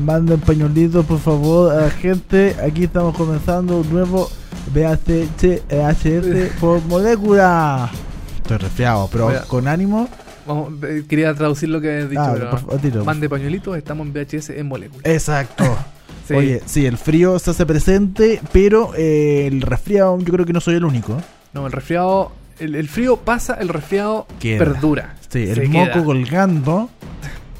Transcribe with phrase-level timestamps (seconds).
[0.00, 2.56] Manden pañuelitos, por favor, a la gente.
[2.64, 4.30] Aquí estamos comenzando un nuevo
[4.74, 7.90] VHS VHS por molécula.
[8.36, 10.08] Estoy resfriado, pero con ánimo.
[10.46, 13.04] Vamos, eh, quería traducir lo que has dicho, Ah, pero por favor, tiro.
[13.04, 15.02] Mande pañuelitos, estamos en VHS en molécula.
[15.04, 15.64] Exacto.
[16.28, 16.36] Sí.
[16.36, 20.60] Oye, sí, el frío se hace presente, pero eh, el resfriado yo creo que no
[20.60, 21.16] soy el único.
[21.52, 22.30] No, el resfriado,
[22.60, 24.58] el, el frío pasa, el resfriado Queda.
[24.60, 25.16] perdura.
[25.28, 26.04] Sí, el moco queda.
[26.04, 26.88] colgando,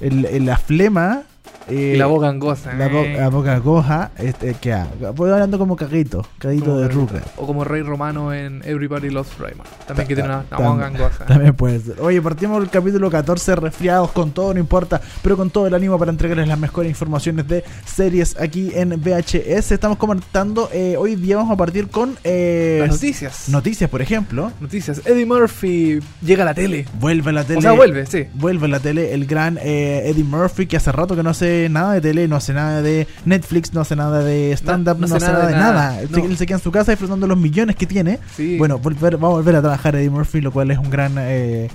[0.00, 1.22] el, el- la flema.
[1.70, 2.74] Eh, la boca angosta.
[2.74, 3.14] La, bo- eh.
[3.16, 4.76] la boca coja, este, que
[5.14, 7.22] Voy hablando como caguito, caguito de ruca.
[7.36, 9.68] O como Rey Romano en Everybody Loves Raymond.
[9.86, 11.26] También que tiene una, una tam- boca angosta.
[11.26, 12.00] También puede ser.
[12.00, 15.98] Oye, partimos el capítulo 14, resfriados con todo, no importa, pero con todo el ánimo
[15.98, 19.72] para entregarles las mejores informaciones de series aquí en VHS.
[19.72, 23.48] Estamos comentando, eh, hoy día vamos a partir con eh, Las noticias.
[23.48, 24.52] noticias, por ejemplo.
[24.60, 25.02] noticias.
[25.06, 26.86] Eddie Murphy llega a la tele.
[26.98, 27.58] Vuelve a la tele.
[27.58, 28.26] O sea, vuelve, sí.
[28.34, 31.68] Vuelve a la tele el gran eh, Eddie Murphy, que hace rato que no hace
[31.68, 35.14] nada de tele, no hace nada de Netflix, no hace nada de stand-up, no, no
[35.16, 36.00] hace nada de nada.
[36.00, 36.24] Se, no.
[36.24, 38.18] él se queda en su casa disfrutando los millones que tiene.
[38.36, 38.56] Sí.
[38.58, 41.14] Bueno, volver, va a volver a trabajar Eddie Murphy, lo cual es un gran...
[41.18, 41.68] eh,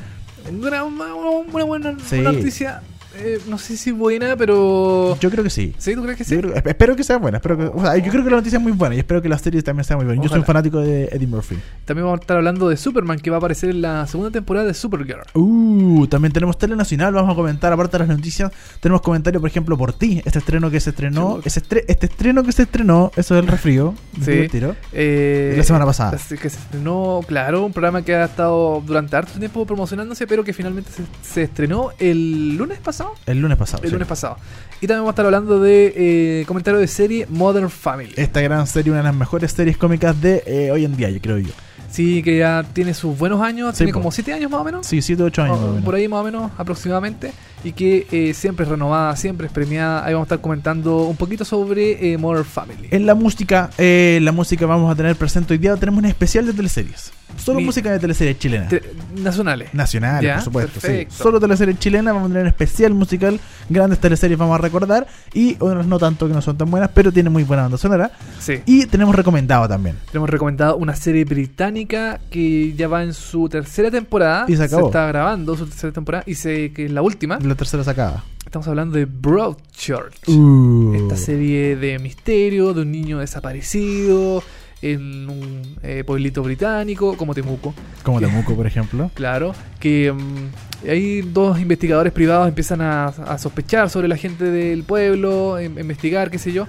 [0.52, 1.06] Una, una,
[1.52, 2.20] una buena Sí.
[2.22, 2.82] noticia.
[3.18, 5.18] Eh, no sé si buena, pero.
[5.20, 5.74] yo creo que sí.
[5.78, 5.96] ¿Sí?
[5.96, 6.36] ¿Tú crees que sí?
[6.36, 7.38] Yo creo- esp- espero que sea buena.
[7.38, 9.30] Espero que, o sea, yo creo que la noticia es muy buena y espero que
[9.30, 10.22] la serie también sea muy buena.
[10.22, 11.58] Yo soy un fanático de Eddie Murphy.
[11.86, 14.66] También vamos a estar hablando de Superman, que va a aparecer en la segunda temporada
[14.66, 15.22] de Supergirl.
[15.34, 19.50] Uh, también tenemos Tele Nacional, vamos a comentar, aparte de las noticias, tenemos comentarios, por
[19.50, 21.48] ejemplo, por ti, este estreno que se estrenó, Sí.
[21.48, 23.94] ese estre- este estreno que se estrenó, eso es el resfrío,
[24.24, 24.48] Sí.
[24.50, 26.12] tiro, Eh, la semana pasada.
[26.18, 30.54] Que se estrenó, claro, un programa que ha estado durante harto tiempo promocionándose, pero que
[30.54, 33.05] finalmente se, se estrenó el lunes pasado.
[33.26, 33.84] El lunes pasado.
[33.84, 33.94] El sí.
[33.94, 34.38] lunes pasado.
[34.82, 35.94] Y también vamos a estar hablando de
[36.42, 38.14] eh, comentario de serie Modern Family.
[38.16, 41.20] Esta gran serie, una de las mejores series cómicas de eh, hoy en día, yo
[41.22, 41.52] creo yo.
[41.90, 44.00] Sí, que ya tiene sus buenos años, Sí, tiene po.
[44.00, 44.86] como 7 años más o menos.
[44.86, 45.58] Sí, 7 8 años.
[45.58, 45.86] o- más o menos.
[45.86, 47.32] por ahí más o menos aproximadamente.
[47.64, 50.06] Y que eh, siempre es renovada, siempre es premiada.
[50.06, 52.90] Ahí vamos a estar comentando un poquito sobre eh, Modern Family.
[52.92, 56.46] En la música, eh, la música vamos a tener presente hoy día, tenemos un especial
[56.46, 57.12] de teleseries.
[57.38, 58.70] Solo Mi- música de teleseries chilenas.
[58.70, 58.82] Te-
[59.18, 59.74] nacionales.
[59.74, 60.80] Nacionales, Ya, por supuesto.
[60.80, 61.06] sí.
[61.10, 65.58] Solo teleseries chilenas, vamos a tener un especial musical, grandes teleseries vamos a recordar y
[65.60, 68.12] otras no tanto que no son tan buenas, pero tienen muy buena banda sonora.
[68.40, 68.62] Sí.
[68.66, 69.98] Y tenemos recomendado también.
[70.12, 74.46] Tenemos recomendado una serie británica que ya va en su tercera temporada.
[74.48, 74.86] Y se acabó.
[74.88, 77.38] está grabando su tercera temporada y se, que es la última.
[77.46, 78.24] La tercera sacada.
[78.44, 80.28] Estamos hablando de Broadchurch.
[80.30, 80.94] Uh.
[80.96, 84.42] Esta serie de misterio de un niño desaparecido
[84.82, 87.74] en un eh, pueblito británico como Temuco.
[88.04, 89.12] Como Temuco, por ejemplo.
[89.14, 94.84] Claro, que mm, ahí dos investigadores privados empiezan a, a sospechar sobre la gente del
[94.84, 96.68] pueblo, em- investigar, qué sé yo.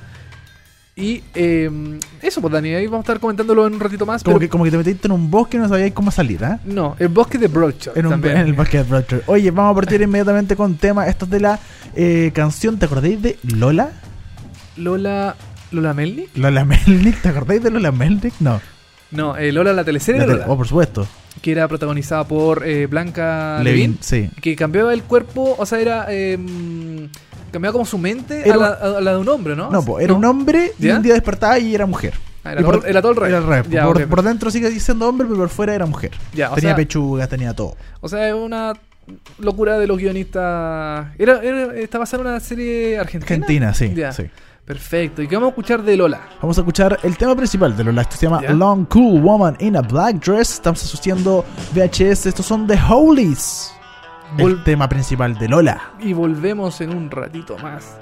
[0.99, 1.71] Y eh,
[2.23, 4.23] eso, pues Dani, ahí vamos a estar comentándolo en un ratito más.
[4.23, 6.43] Como, pero- que, como que te metiste en un bosque y no sabías cómo salir,
[6.43, 6.59] ¿ah?
[6.65, 7.95] No, el bosque de Broadchurch.
[7.99, 8.39] En, un, también.
[8.39, 9.25] en el bosque de Broadchurch.
[9.29, 11.07] Oye, vamos a partir inmediatamente con tema.
[11.07, 11.61] Esto es de la
[11.95, 13.91] eh, canción, ¿te acordáis de Lola?
[14.79, 15.37] Lola.
[15.71, 16.35] ¿Lola Melnick?
[16.35, 18.33] Lola Melnick, ¿te acordáis de Lola Melnick?
[18.41, 18.59] No.
[19.11, 21.07] No, eh, Lola la teleserie La de Lola, Oh, por supuesto.
[21.43, 24.31] que era protagonizada por eh, Blanca Levin, Levin, sí.
[24.41, 26.07] que cambiaba el cuerpo, o sea, era.
[26.09, 27.05] eh, mm,
[27.57, 28.69] cambiaba como su mente Era a, la,
[28.99, 29.71] a la de un hombre, ¿no?
[29.71, 30.97] No, era un hombre y ¿Ya?
[30.97, 32.15] un día despertaba y era mujer.
[32.45, 33.29] Ah, era, Y por- todo, era todo el rey.
[33.31, 33.63] Era el rey.
[33.71, 36.13] Ya, por, dentro sigue siendo hombre, pero por fuera era mujer.
[36.33, 37.75] Ya, tenía sea- pechugas, tenía todo.
[38.01, 38.73] O sea, es una
[39.39, 41.09] locura de los guionistas.
[41.19, 43.35] Era, era- está basada en una serie argentina.
[43.35, 43.95] Argentina, sí.
[44.65, 45.23] Perfecto.
[45.23, 46.21] ¿Y qué vamos a escuchar de Lola?
[46.43, 48.03] Vamos a escuchar el tema principal de Lola.
[48.03, 48.43] Esto se llama.
[48.43, 50.55] Long Cool Woman in a Black Dress.
[50.55, 52.27] Estamos asociando VHS.
[52.27, 53.73] Estos son The Holies.
[54.39, 55.93] El tema principal de Lola.
[56.01, 57.97] Y volvemos en un ratito más.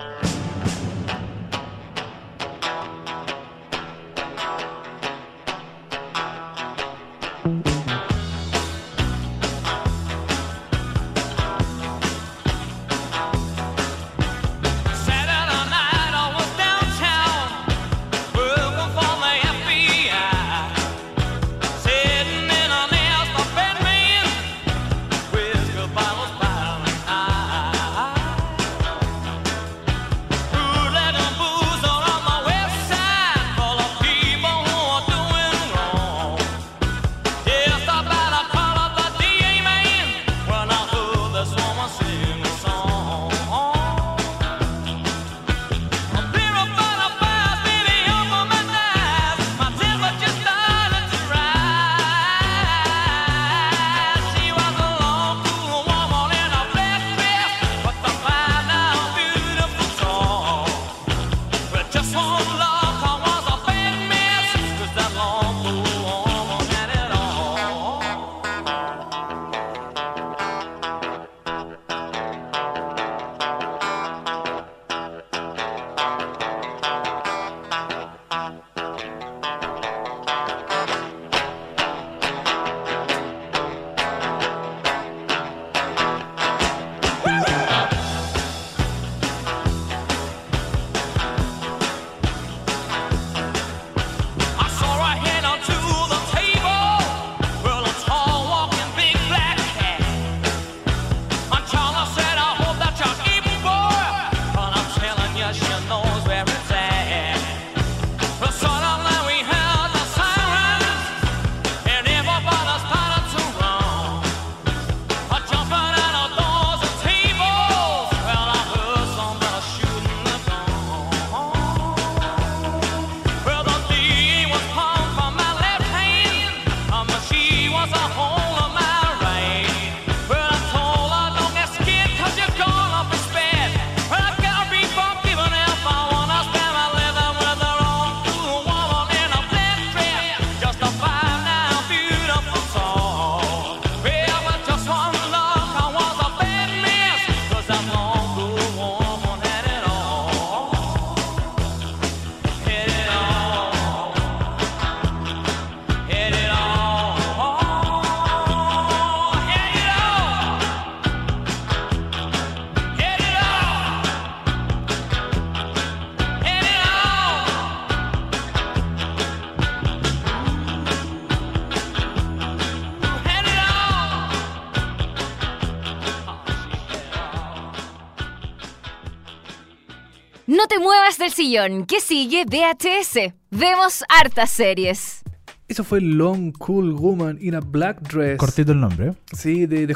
[181.44, 183.34] Sillón, que sigue VHS.
[183.50, 185.20] Vemos hartas series.
[185.68, 188.38] Eso fue Long Cool Woman in a Black Dress.
[188.38, 189.08] Cortito el nombre.
[189.08, 189.12] ¿eh?
[189.32, 189.94] Sí, de, de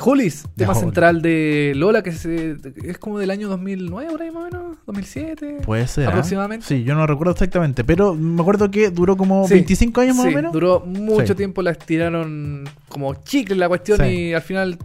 [0.57, 4.43] tema central de Lola, que es, eh, es como del año 2009, por ahí más
[4.43, 5.59] o menos, 2007.
[5.65, 6.07] Puede ser.
[6.07, 6.11] ¿ah?
[6.11, 6.67] Aproximadamente.
[6.67, 10.27] Sí, yo no recuerdo exactamente, pero me acuerdo que duró como Sí, 25 años más
[10.27, 10.53] sí, o menos.
[10.53, 11.35] Duró mucho Sí.
[11.35, 14.05] tiempo, la estiraron como chicle la cuestión Sí.
[14.07, 14.79] y al final,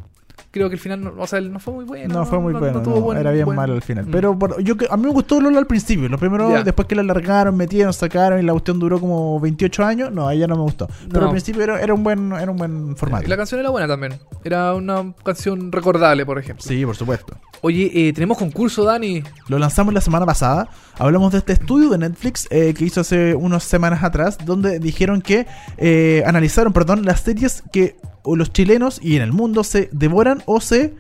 [0.53, 2.13] creo que el final, no, o sea, no fue muy bueno.
[2.13, 4.05] No fue muy bueno, no, buen- era bien malo al final.
[4.05, 4.11] Mm.
[4.11, 6.07] Pero por- yo a mí me gustó Lola al principio.
[6.07, 6.63] Los primeros, Ya.
[6.63, 10.11] después que la alargaron, metieron, sacaron y la cuestión duró como 28 años.
[10.11, 10.87] No, a ella no me gustó.
[11.11, 13.25] Pero al principio era, era un buen era un buen formato.
[13.25, 14.13] Y la canción era buena también.
[14.43, 16.63] Era una canción recordable, por ejemplo.
[16.63, 17.35] Sí, por supuesto.
[17.61, 19.23] Oye, eh, tenemos concurso, Dani.
[19.47, 20.69] Lo lanzamos la semana pasada.
[20.99, 25.19] Hablamos de este estudio de Netflix eh, que hizo hace unas semanas atrás, donde dijeron
[25.23, 25.47] que
[25.77, 30.61] eh, analizaron, perdón, las series que los chilenos y en el mundo se devoran o
[30.61, 30.93] se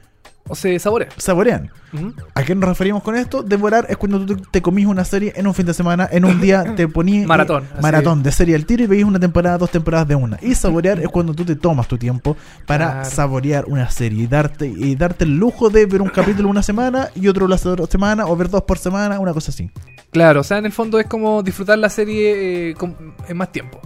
[0.49, 1.07] O se saborea.
[1.17, 1.71] saborean.
[2.33, 3.43] ¿A qué nos referimos con esto?
[3.43, 6.41] Devorar es cuando tú te- comís una serie en un fin de semana, en un
[6.41, 7.81] día te ponías Maratón, así.
[7.81, 10.37] maratón de serie al tiro y veis una temporada, dos temporadas de una.
[10.41, 12.35] Y saborear es cuando tú te tomas tu tiempo
[12.65, 13.09] para Claro.
[13.09, 17.09] saborear una serie y darte y darte el lujo de ver un capítulo una semana
[17.15, 19.69] y otro la otra semana o ver dos por semana, una cosa así.
[20.11, 22.95] Claro, o sea, en el fondo es como disfrutar la serie eh, con-
[23.29, 23.79] en más tiempo.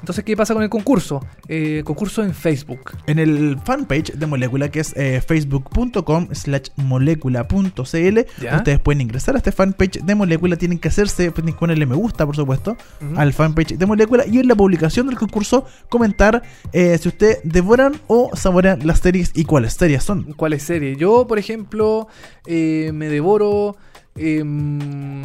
[0.00, 1.24] Entonces, ¿qué pasa con el concurso?
[1.48, 2.92] Eh, concurso en Facebook.
[3.06, 9.38] En el fanpage de Molécula, que es eh, facebook.com slash molécula.cl, ustedes pueden ingresar a
[9.38, 12.76] este fanpage de Molécula, tienen que hacerse, tienen que ponerle me gusta, por supuesto,
[13.16, 16.42] al fanpage de Molécula y en la publicación del concurso comentar
[16.72, 20.32] eh, si ustedes devoran o saborean las series y cuáles series son.
[20.34, 20.96] ¿Cuál es serie?
[20.96, 22.08] Yo, por ejemplo,
[22.46, 23.76] eh, me devoro
[24.16, 25.22] em,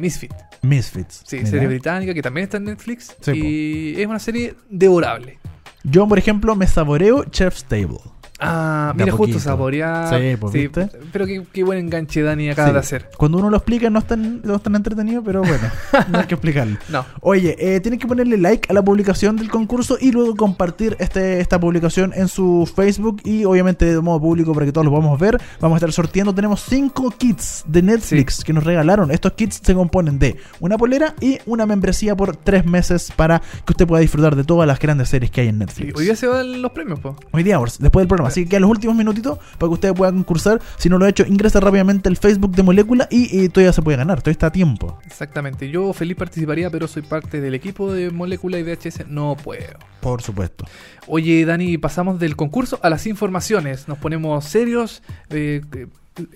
[0.00, 0.49] Misfit.
[0.62, 1.22] Misfits.
[1.26, 1.48] Sí, Mira.
[1.50, 3.16] serie británica que también está en Netflix.
[3.20, 5.38] Sí, y es una serie devorable.
[5.82, 7.98] Yo, por ejemplo, me saboreo Chef's Table.
[8.40, 10.08] Ah, mira, justo saborear.
[10.18, 10.88] Sí, pues, ¿viste?
[11.12, 12.72] Pero qué, qué buen enganche Dani acaba Sí.
[12.74, 13.10] de hacer.
[13.16, 15.68] Cuando uno lo explica no es tan, no es tan entretenido, pero bueno,
[16.08, 16.76] no hay que explicarlo.
[16.90, 17.04] No.
[17.20, 21.40] Oye, eh, tienen que ponerle like a la publicación del concurso y luego compartir este,
[21.40, 25.18] esta publicación en su Facebook y obviamente de modo público para que todos lo podamos
[25.20, 25.38] ver.
[25.60, 26.34] Vamos a estar sorteando.
[26.34, 29.10] Tenemos 5 kits de Netflix que nos regalaron.
[29.10, 33.72] Estos kits se componen de una polera y una membresía por 3 meses para que
[33.72, 35.98] usted pueda disfrutar de todas las grandes series que hay en Sí, Netflix.
[35.98, 37.16] hoy día se van los premios, po.
[37.32, 38.29] Hoy día, después del programa.
[38.30, 40.60] Así que a los últimos minutitos para que usted pueda concursar.
[40.78, 43.82] Si no lo ha hecho, ingresa rápidamente al Facebook de Molécula y, y todavía se
[43.82, 44.18] puede ganar.
[44.20, 44.98] Todavía está a tiempo.
[45.06, 45.68] Exactamente.
[45.70, 49.06] Yo feliz participaría, pero soy parte del equipo de Molécula y VHS.
[49.08, 49.78] No puedo.
[50.00, 50.64] Por supuesto.
[51.06, 53.88] Oye, Dani, pasamos del concurso a las informaciones.
[53.88, 55.02] Nos ponemos serios.
[55.30, 55.60] eh,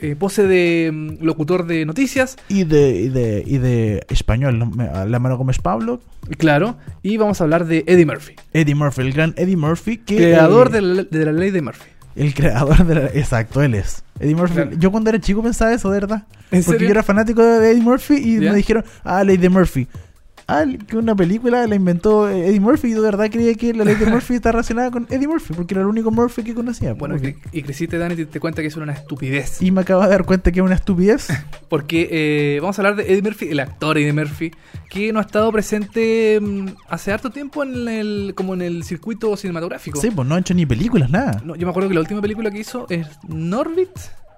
[0.00, 2.36] eh, pose de mm, locutor de noticias.
[2.48, 4.72] Y de, y de, y de español, ¿no?
[5.06, 6.00] La mano como es Pablo.
[6.38, 6.76] Claro.
[7.02, 8.34] Y vamos a hablar de Eddie Murphy.
[8.52, 9.98] Eddie Murphy, el gran Eddie Murphy.
[9.98, 11.88] Que, creador eh, de, la, de la ley de Murphy.
[12.16, 13.06] El creador de la...
[13.06, 14.04] Exacto, él es.
[14.20, 14.54] Eddie Murphy.
[14.54, 14.70] Claro.
[14.78, 16.22] Yo cuando era chico pensaba eso, de verdad.
[16.50, 16.88] ¿En Porque serio?
[16.88, 18.50] yo era fanático de Eddie Murphy y ¿Ya?
[18.52, 19.88] me dijeron, ah, ley de Murphy.
[20.46, 23.94] Ah, que una película la inventó Eddie Murphy y de verdad creía que la ley
[23.94, 26.92] de Murphy está relacionada con Eddie Murphy porque era el único Murphy que conocía.
[26.92, 29.62] Bueno, Porque- cre- y creciste, Dani, y te, te cuenta que es una estupidez.
[29.62, 31.28] y me acabo de dar cuenta que es una estupidez.
[31.70, 34.50] Porque eh, vamos a hablar de Eddie Murphy, el actor Eddie Murphy,
[34.90, 39.34] que no ha estado presente mm, hace harto tiempo en el, como en el circuito
[39.38, 39.98] cinematográfico.
[40.00, 41.40] sí, pues no ha hecho ni películas, nada.
[41.44, 43.88] No, yo me acuerdo que la última película que hizo es Norbit,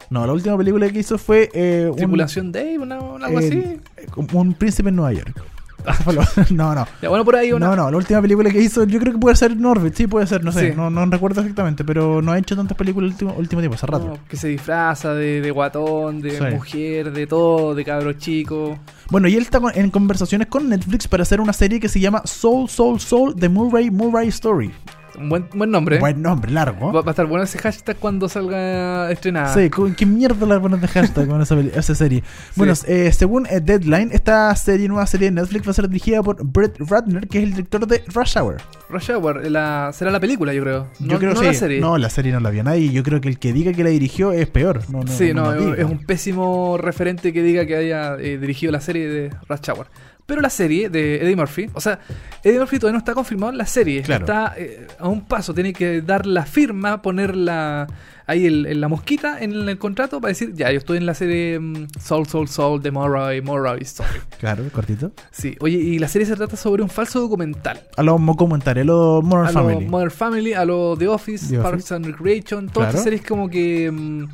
[0.09, 3.81] No, la última película que hizo fue eh, un- Tripulación Dave, una, una algo eh,
[4.07, 4.21] así.
[4.37, 5.43] un príncipe en Nueva York.
[6.51, 6.87] no, no.
[7.03, 7.67] Ya, bueno, por ahí una.
[7.69, 10.27] No, no, la última película que hizo, yo creo que puede ser Norbit, sí, puede
[10.27, 10.77] ser, no sé, Sí.
[10.77, 13.87] no, no recuerdo exactamente, pero no ha hecho tantas películas el último, último tiempo, hace
[13.87, 14.07] rato.
[14.07, 16.45] No, que se disfraza de, de guatón, de Sí.
[16.55, 18.79] mujer, de todo, de cabro chico.
[19.11, 22.23] Bueno, y él está en conversaciones con Netflix para hacer una serie que se llama
[22.25, 24.73] Soul, Soul, Soul, The Murray, Murray Story.
[25.19, 25.97] Un buen, buen nombre.
[25.97, 26.01] ¿eh?
[26.01, 26.93] Buen nombre, largo.
[26.93, 29.55] Va, va a estar bueno ese hashtag cuando salga estrenada.
[29.55, 32.23] Sí, ¿con ¿qué mierda la pones de hashtag con esa, esa serie?
[32.55, 36.23] Bueno, eh, según eh, Deadline, esta serie, nueva serie de Netflix va a ser dirigida
[36.23, 38.57] por Brett Ratner, que es el director de Rush Hour.
[38.89, 40.89] Rush Hour, la, será la película, yo creo.
[41.01, 41.81] No, yo creo no que la serie.
[41.81, 42.91] No, la serie no la vio nadie.
[42.91, 44.83] Yo creo que el que diga que la dirigió es peor.
[44.89, 48.81] No, no, sí, no, es un pésimo referente que diga que haya eh, dirigido la
[48.81, 49.87] serie de Rush Hour.
[50.27, 52.01] Pero la serie de Eddie Murphy, o sea,
[52.43, 54.03] Eddie Murphy todavía no está confirmado en la serie.
[54.03, 54.25] Claro.
[54.25, 57.87] Está eh, a un paso, tiene que dar la firma, poner la,
[58.27, 61.15] ahí el- el- la mosquita en el contrato para decir, ya, yo estoy en la
[61.15, 64.19] serie mm, Soul, Soul, Soul, de Murray, Murray Story.
[64.41, 65.13] Claro, cortito.
[65.31, 67.81] Sí, oye, y la serie se trata sobre un falso documental.
[67.97, 69.87] A los documentales, a los Modern a lo Family.
[69.87, 72.89] Modern Family, a lo The Office, The Parks and Recreation, todas Claro.
[72.89, 74.25] estas series como que mm,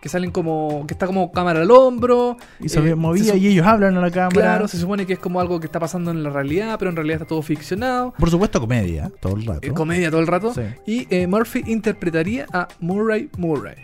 [0.00, 3.48] que salen como que está como cámara al hombro y se eh, movía se y
[3.48, 4.30] ellos hablan a la cámara.
[4.30, 6.96] Claro, se supone que es como algo que está pasando en la realidad, pero en
[6.96, 8.14] realidad está todo ficcionado.
[8.18, 9.66] Por supuesto, comedia, todo el rato.
[9.66, 10.54] Eh, comedia todo el rato.
[10.54, 10.62] Sí.
[10.86, 13.76] Y eh, Murphy interpretaría a Murray Murray.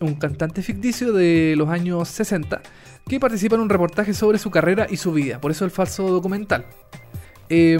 [0.00, 2.60] un cantante ficticio de los años 60
[3.06, 6.08] que participa en un reportaje sobre su carrera y su vida, por eso el falso
[6.08, 6.64] documental.
[7.48, 7.78] Eh,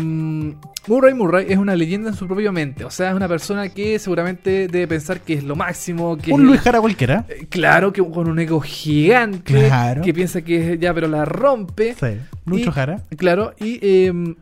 [0.86, 3.98] Murray Murray es una leyenda en su propia mente, o sea, es una persona que
[3.98, 7.24] seguramente debe pensar que es lo máximo, que Un Luis Jara cualquiera.
[7.28, 10.02] eh, Claro, que con un ego gigante, Claro.
[10.02, 11.94] que piensa que es ya, pero la rompe.
[11.98, 12.18] Sí.
[12.44, 13.02] Lucho Y- Jara.
[13.16, 14.34] Claro, y eh,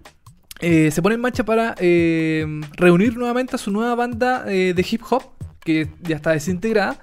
[0.60, 2.44] eh, se pone en marcha para eh,
[2.76, 5.22] reunir nuevamente a su nueva banda eh, de hip hop,
[5.64, 6.96] que ya está desintegrada,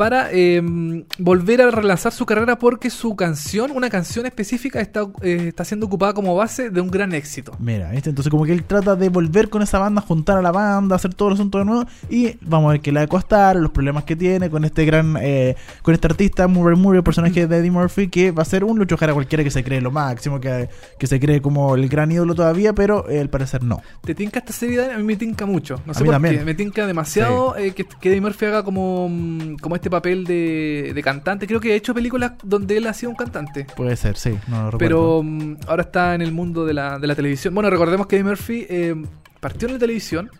[0.00, 0.62] para eh,
[1.18, 5.84] volver a relanzar su carrera porque su canción, una canción específica, está, eh, está siendo
[5.84, 7.52] ocupada como base de un gran éxito.
[7.58, 8.08] Mira, ¿viste?
[8.08, 11.12] Entonces como que él trata de volver con esa banda, juntar a la banda, hacer
[11.12, 13.72] todo el asunto de nuevo y vamos a ver qué le va a costar, los
[13.72, 17.58] problemas que tiene con este gran, eh, con este artista Murray Murray, el personaje de
[17.58, 20.40] Eddie Murphy, que va a ser un Lucho Jara cualquiera que se cree lo máximo,
[20.40, 23.82] que, que se cree como el gran ídolo todavía, pero eh, al parecer no.
[24.02, 24.94] ¿Te tinca esta serie?
[24.94, 25.78] A mí me tinca mucho.
[25.84, 26.38] No A sé mí por también.
[26.38, 26.44] qué.
[26.46, 30.92] Me tinca demasiado eh, que, que Eddie Murphy haga como, mm, como este papel de,
[30.94, 31.46] de cantante.
[31.46, 33.66] Creo que ha hecho películas donde él ha sido un cantante.
[33.76, 34.78] Puede ser, sí, no lo recuerdo.
[34.78, 37.54] Pero mm, ahora está en el mundo de la, de la televisión.
[37.54, 38.94] Bueno, recordemos que Eddie Murphy eh,
[39.40, 40.30] partió en la televisión.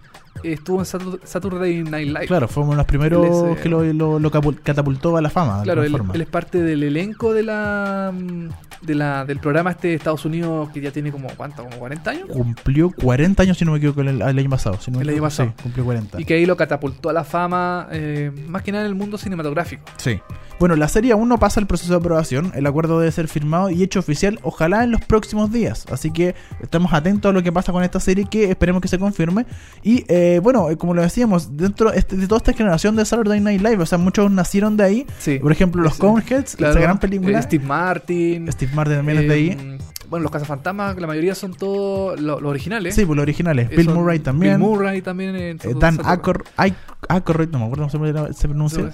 [0.43, 2.27] Eh, estuvo en Satur- Saturday Night Live.
[2.27, 5.21] Claro, fue uno de los primeros es, eh, que lo, lo- lo capul- catapultó a
[5.23, 5.63] la fama.
[5.63, 8.49] Claro, él, es parte del elenco de la, mm,
[8.87, 11.63] de la del programa este de Estados Unidos que ya tiene como, ¿cuánto?
[11.65, 12.29] ¿Como 40 años?
[12.31, 14.79] Cumplió 40 años, si no me equivoco, el, el año pasado.
[14.81, 15.51] si no El año pasado.
[15.57, 16.21] Sí, cumplió 40.
[16.21, 19.19] Y que ahí lo catapultó a la fama, eh, más que nada en el mundo
[19.19, 19.83] cinematográfico.
[19.99, 20.21] Sí.
[20.59, 22.53] Bueno, la serie aún no pasa el proceso de aprobación.
[22.55, 25.87] El acuerdo debe ser firmado y hecho oficial, ojalá en los próximos días.
[25.91, 28.99] Así que estamos atentos a lo que pasa con esta serie, que esperemos que se
[28.99, 29.47] confirme.
[29.83, 33.41] Y eh, bueno, eh, como lo decíamos, dentro este- de toda esta generación de Saturday
[33.41, 35.07] Night Live, o sea, muchos nacieron de ahí.
[35.19, 35.39] Sí.
[35.39, 37.39] Por ejemplo, los Coneheads, Claro, esa gran película.
[37.39, 38.51] eh, Steve Martin.
[38.53, 39.49] Steve Martin también es de ahí.
[39.59, 42.97] eh, Bueno, los cazafantasmas, la mayoría son todos lo- los originales.
[42.97, 43.71] Sí, pues los originales.
[43.71, 44.59] Eh, Bill son Murray también.
[44.59, 45.37] Bill Murray también.
[45.37, 46.75] eh, Dan Aykroyd, Ay-
[47.09, 48.91] Aykroyd, no me acuerdo cómo se, pronuncia.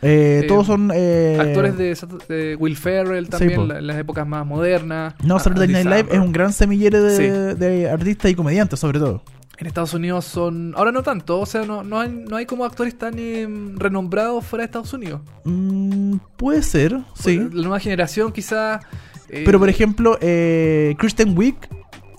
[0.00, 1.96] Eh, Eh, todos son eh, Actores de,
[2.28, 5.14] de Will Ferrell también, la- en las épocas más modernas.
[5.24, 7.58] No, Saturday Night Live es un gran semillero de, Sí.
[7.58, 9.22] de artistas y comediantes, sobre todo.
[9.60, 10.72] En Estados Unidos son.
[10.74, 14.44] Ahora no tanto, o sea, no, no, hay, no hay como actores tan eh, renombrados
[14.46, 15.20] fuera de Estados Unidos.
[15.44, 17.36] Mm, puede ser, sí.
[17.36, 18.82] La nueva generación, quizás.
[19.28, 21.56] eh, Pero por ejemplo, eh, Kristen Wiig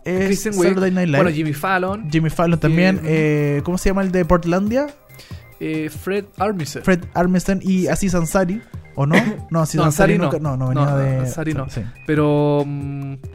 [0.05, 1.17] es Kristen Wiig, Saturday Night Live.
[1.17, 2.99] Bueno, Jimmy Fallon, Jimmy Fallon también.
[3.03, 4.87] Eh, ¿Cómo se llama el de Portlandia?
[5.61, 6.83] Eh, Fred Armisen.
[6.83, 8.61] Fred Armisen y Aziz Ansari.
[8.93, 9.15] ¿O no?
[9.51, 10.23] No, Aziz No, Ansari Ansari no.
[10.25, 10.57] nunca- no.
[10.57, 11.17] No, venía No, de.
[11.19, 11.69] Ansari no.
[11.69, 11.81] Sí.
[12.05, 12.65] Pero.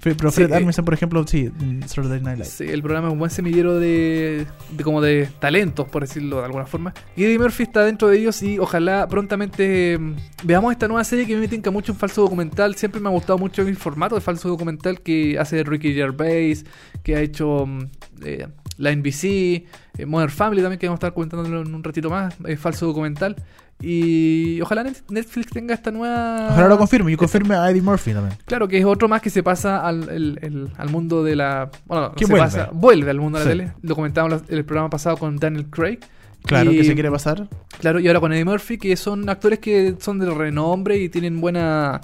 [0.03, 1.51] Pero Sí, Fred eh, Armisen, por ejemplo, sí,
[1.87, 2.49] Saturday Night Live.
[2.51, 6.45] Sí, el programa es un buen semillero de, de como de talentos, por decirlo de
[6.45, 6.93] alguna forma.
[7.17, 10.15] Y Eddie Murphy está dentro de ellos y ojalá prontamente mm,
[10.45, 12.75] veamos esta nueva serie que a mí me tinca mucho un falso documental.
[12.75, 16.65] Siempre me ha gustado mucho el formato de falso documental que hace Ricky Gervais,
[17.03, 17.79] que ha hecho mm,
[18.25, 18.47] eh,
[18.79, 22.35] la NBC, eh, Modern Family también, que vamos a estar comentándolo en un ratito más,
[22.47, 23.37] es falso documental.
[23.81, 26.49] Y ojalá Net- Netflix tenga esta nueva...
[26.51, 27.13] Ojalá lo confirme.
[27.13, 28.37] Y confirme a Eddie Murphy también.
[28.47, 31.71] Claro, que es otro más que se pasa al, el- el- al mundo de la.
[31.87, 32.45] Bueno, no se vuelve.
[32.47, 33.59] pasa, vuelve al mundo de la Sí.
[33.59, 33.73] tele.
[33.83, 35.99] Lo comentábamos en el programa pasado con Daniel Craig.
[36.45, 37.49] Claro, Y- que se quiere pasar.
[37.81, 41.41] Claro, y ahora con Eddie Murphy, que son actores que son de renombre y tienen
[41.41, 42.01] buena.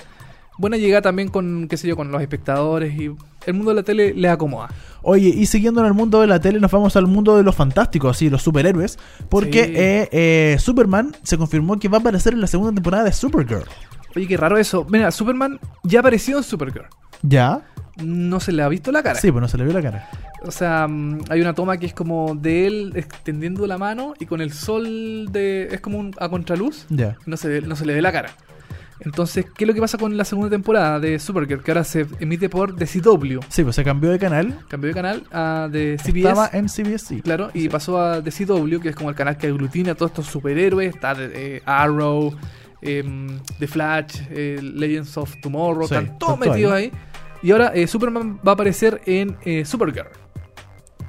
[0.59, 3.11] Buena llegada también con, qué sé yo, con los espectadores y
[3.47, 4.69] el mundo de la tele le acomoda.
[5.03, 7.55] Oye, y siguiendo en el mundo de la tele, nos vamos al mundo de los
[7.57, 8.99] fantásticos, así, los superhéroes.
[9.29, 9.73] Porque Sí.
[9.75, 13.65] eh, eh, Superman se confirmó que va a aparecer en la segunda temporada de Supergirl.
[14.15, 14.87] Oye, qué raro eso.
[14.91, 16.85] Mira, Superman ya apareció en Supergirl.
[17.23, 17.63] ¿Ya?
[17.97, 19.19] No se le ha visto la cara.
[19.19, 20.09] Sí, pues no se le vio la cara.
[20.45, 24.27] O sea, mm, hay una toma que es como de él extendiendo la mano y
[24.27, 25.69] con el sol de.
[25.73, 26.87] es como un, a contraluz.
[26.91, 27.17] Ya.
[27.27, 28.31] no se, no se le ve la cara.
[29.05, 31.63] Entonces, ¿qué es lo que pasa con la segunda temporada de Supergirl?
[31.63, 33.41] Que ahora se emite por DCW.
[33.49, 34.59] Sí, pues se cambió de canal.
[34.69, 36.19] Cambió de canal a de CBS.
[36.19, 37.23] Estaba en CBS, sí.
[37.23, 40.27] Claro, y pasó a DCW, que es como el canal que aglutina a todos estos
[40.27, 40.95] superhéroes.
[40.95, 42.35] Está eh, Arrow,
[42.81, 46.93] em, The Flash, eh, Legends of Tomorrow, Sí, están todos metidos ahí.
[47.43, 50.09] Y ahora eh, Superman va a aparecer en eh, Supergirl.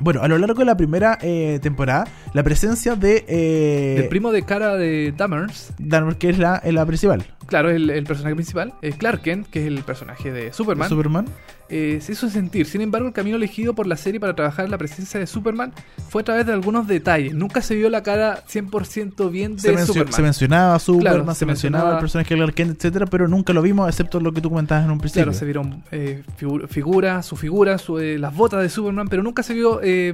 [0.03, 3.23] Bueno, a lo largo de la primera eh, temporada, la presencia de.
[3.25, 7.25] Eh, el primo de cara de Dammers, Danvers, que es la, es la principal.
[7.45, 10.89] Claro, el, el personaje principal, eh, Clark Kent, que es el personaje de Superman.
[10.89, 11.25] Superman.
[11.69, 12.65] eh, se hizo sentir.
[12.67, 15.73] Sin embargo, el camino elegido por la serie para trabajar en la presencia de Superman
[16.09, 17.33] fue a través de algunos detalles.
[17.33, 20.13] Nunca se vio la cara 100% bien de Se, mencio- Superman.
[20.13, 23.05] se mencionaba a Superman, Claro, se, se mencionaba mencionaba- al personaje de Clark Kent, etcétera,
[23.07, 25.23] pero nunca lo vimos, excepto lo que tú comentabas en un principio.
[25.23, 29.23] Claro, se vieron eh, figu- figuras, su figura, su, eh, las botas de Superman, pero
[29.23, 30.13] nunca se vio eh,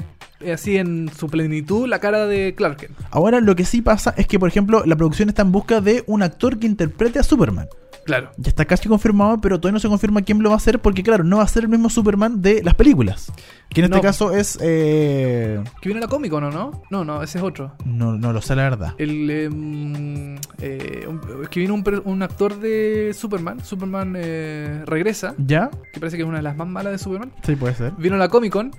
[0.54, 2.92] así en su plenitud la cara de Clark Kent.
[3.12, 6.04] Ahora lo que sí pasa es que, por ejemplo, la producción está en busca de
[6.08, 7.68] un actor que interprete a Superman.
[8.06, 8.32] Claro.
[8.38, 11.04] Ya está casi confirmado, pero todavía no se confirma quién lo va a hacer, porque
[11.04, 13.32] claro, no va a ser el mismo Superman de las películas.
[13.70, 14.02] Que en este No.
[14.02, 14.58] caso es...
[14.62, 16.82] eh, Que viene la Comic Con, ¿o no?
[16.90, 17.74] No, no, ese es otro.
[17.86, 18.96] no, no lo sé la verdad.
[18.98, 23.64] El, em, eh, un- es que vino un, un actor de Superman.
[23.64, 25.70] Superman eh, regresa, ¿Ya?
[25.94, 27.32] que parece que es una de las más malas de Superman.
[27.46, 27.92] Sí, puede ser.
[28.00, 28.72] Vino la Comic Con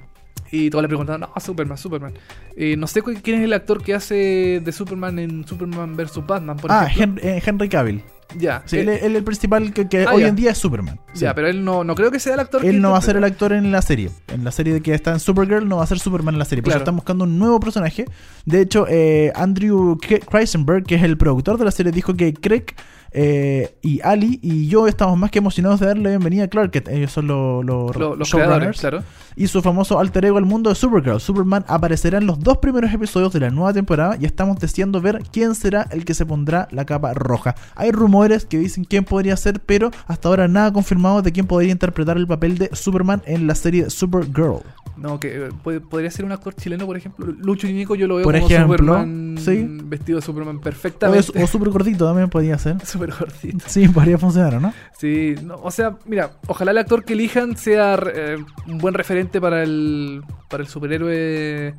[0.52, 2.12] y todos le preguntaban, no, Superman, Superman.
[2.56, 6.26] Eh, no sé quién es el actor que hace de Superman en Superman vs.
[6.26, 7.22] Batman, por ah, ejemplo.
[7.24, 8.02] Hen- eh, Henry Cavill.
[8.38, 10.28] Ya, Sí, eh, él, él el principal que, que Ah, hoy ya.
[10.28, 11.00] en día es Superman.
[11.14, 11.20] Sí.
[11.22, 13.02] ya, pero él no, no creo que sea el actor que Él no va a
[13.02, 14.08] ser el actor en la serie.
[14.28, 16.44] En la serie de que está en Supergirl no va a ser Superman en la
[16.44, 16.62] serie.
[16.62, 16.82] Por eso Claro.
[16.84, 18.04] están buscando un nuevo personaje.
[18.44, 22.32] De hecho, eh, Andrew K- Kreisenberg, que es el productor de la serie, dijo que
[22.32, 22.66] Craig
[23.12, 26.88] eh, y Ali y yo estamos más que emocionados de darle bienvenida a Clark Kent.
[26.88, 28.78] Ellos son los, los, Lo- los showrunners.
[28.78, 29.02] creadores, claro.
[29.36, 31.20] Y su famoso alter ego al mundo de Supergirl.
[31.20, 35.22] Superman aparecerá en los dos primeros episodios de la nueva temporada y estamos deseando ver
[35.32, 37.54] quién será el que se pondrá la capa roja.
[37.74, 41.72] Hay rumores que dicen quién podría ser, pero hasta ahora nada confirmado de quién podría
[41.72, 44.60] interpretar el papel de Superman en la serie Supergirl.
[44.96, 47.26] No, que eh, puede- podría ser un actor chileno, por ejemplo.
[47.38, 49.66] Lucho Ñico yo lo veo Por como ejemplo, Superman sí.
[49.84, 51.42] vestido de Superman perfectamente.
[51.42, 52.76] o Super Gordito también podría ser.
[52.86, 53.64] Súper gordito.
[53.66, 54.74] Sí, podría funcionar, ¿o ¿no?
[54.98, 59.40] Sí, no, o sea, mira, ojalá el actor que elijan sea eh, un buen referente
[59.40, 61.74] para el, para el superhéroe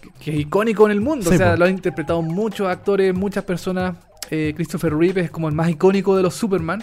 [0.00, 1.28] que, que es icónico en el mundo.
[1.28, 3.96] Sí, o sea, lo han interpretado muchos actores, muchas personas.
[4.30, 6.82] Eh, Christopher Reeve es como el más icónico de los Superman.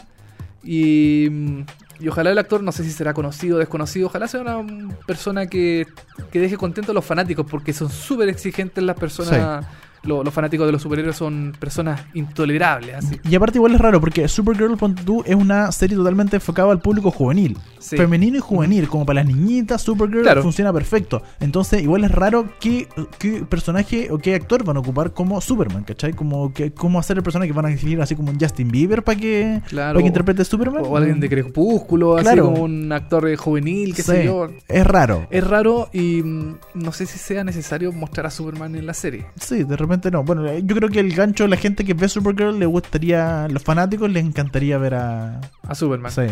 [0.63, 1.61] Y, mm,
[1.99, 4.63] y ojalá el actor, no sé si será conocido o desconocido, ojalá sea una
[5.05, 5.85] persona que,
[6.31, 9.65] que deje contento a los fanáticos, porque son súper exigentes las personas.
[10.03, 12.95] Lo- los fanáticos de los superhéroes son personas intolerables.
[12.95, 13.19] Así.
[13.29, 14.77] Y aparte igual es raro porque Supergirl
[15.25, 17.57] es una serie totalmente enfocada al público juvenil.
[17.79, 17.97] Sí.
[17.97, 20.41] Femenino y juvenil, como para las niñitas, Supergirl Claro.
[20.43, 21.21] funciona perfecto.
[21.39, 25.83] Entonces igual es raro qué, qué personaje o qué actor van a ocupar como Superman,
[25.83, 26.13] ¿cachai?
[26.13, 29.03] Como que, cómo hacer el personaje que van a elegir así como un Justin Bieber
[29.03, 29.93] para que, Claro.
[29.95, 30.83] para que interprete Superman.
[30.85, 34.47] O alguien de Crepúsculo, así como un actor juvenil, qué Sí, sé yo.
[34.67, 35.27] Es raro.
[35.29, 39.25] Es raro y mm, no sé si sea necesario mostrar a Superman en la serie.
[39.39, 40.23] Sí, de repente no.
[40.23, 43.47] Bueno, eh, yo creo que el gancho de la gente que ve Supergirl le gustaría,
[43.49, 45.41] los fanáticos les encantaría ver a...
[45.67, 46.11] A Superman.
[46.11, 46.23] Sí.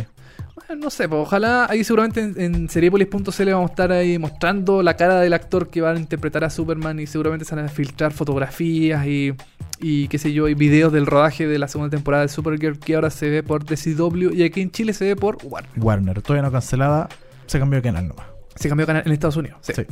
[0.56, 4.82] Bueno, no sé, pues ojalá ahí seguramente en, en seriepolis.cl vamos a estar ahí mostrando
[4.82, 7.70] la cara del actor que va a interpretar a Superman y seguramente se van a
[7.70, 9.34] filtrar fotografías y,
[9.80, 12.96] y qué sé yo, y videos del rodaje de la segunda temporada de Supergirl que
[12.96, 15.72] ahora se ve por DCW y aquí en Chile se ve por Warner.
[15.78, 17.10] Warner, todavía no cancelada,
[17.46, 18.37] se cambió de canal nomás.
[18.60, 19.58] Se cambió canal en Estados Unidos.
[19.62, 19.74] Sí.
[19.76, 19.84] Sí.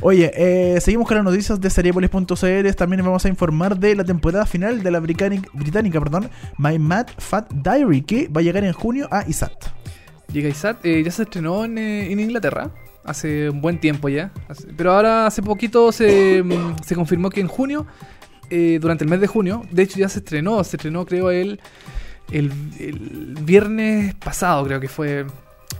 [0.00, 2.74] Oye, eh, seguimos con las noticias de Seriepolis.cl.
[2.76, 7.06] También vamos a informar de la temporada final de la británica, británica perdón, My Mad
[7.18, 9.52] Fat Diary, que va a llegar en junio a ISAT.
[10.32, 12.70] Llega ISAT, eh, ya se estrenó en, eh, en Inglaterra
[13.04, 14.32] hace un buen tiempo ya.
[14.48, 17.86] Hace- Pero ahora hace poquito se, mm, se confirmó que en junio,
[18.80, 21.60] durante el mes de junio, de hecho ya se estrenó, se estrenó creo el,
[22.30, 25.26] el, el viernes pasado creo que fue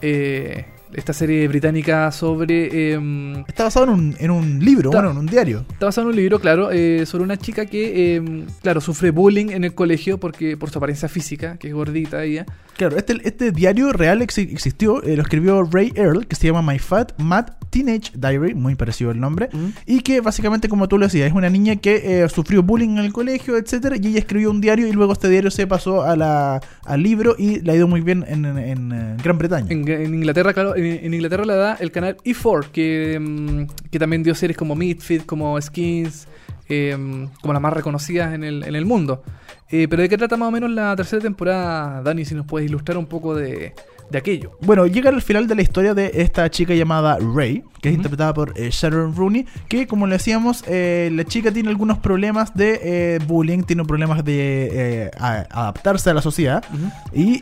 [0.02, 2.68] eh, esta serie británica sobre...
[2.94, 5.64] eh, Está basado en un, en un libro, Está- bueno, en un diario.
[5.72, 9.50] Está basado en un libro, claro, eh, sobre una chica que, eh, claro, sufre bullying
[9.50, 12.46] en el colegio porque por su apariencia física, que es gordita ella.
[12.76, 16.62] Claro, este, este diario real exi- existió, eh, lo escribió Ray Earl, que se llama
[16.72, 19.48] My Fat Mad Teenage Diary, muy parecido el nombre,
[19.84, 22.98] y que básicamente, como tú lo decías, es una niña que eh, sufrió bullying en
[22.98, 26.14] el colegio, etcétera, y ella escribió un diario y luego este diario se pasó a
[26.14, 29.66] la, al libro y le ha ido muy bien en, en- en, eh, Gran Bretaña.
[29.70, 34.22] En, en Inglaterra, claro, en, Inglaterra la da el canal E4, que, mm, que también
[34.22, 36.28] dio series como Midfit, como Skins,
[36.68, 36.96] eh,
[37.42, 39.22] como las más reconocidas en el, en el mundo.
[39.70, 42.24] Eh, pero ¿de qué trata más o menos la tercera temporada, Dani?
[42.24, 43.72] Si nos puedes ilustrar un poco de,
[44.14, 44.52] de aquello.
[44.60, 48.32] Bueno, llega al final de la historia de esta chica llamada Ray, que es interpretada
[48.32, 52.80] por eh, Sharon Rooney, que como le decíamos, eh, la chica tiene algunos problemas de
[52.82, 56.64] eh, bullying, tiene problemas de a- adaptarse a la sociedad
[57.12, 57.40] y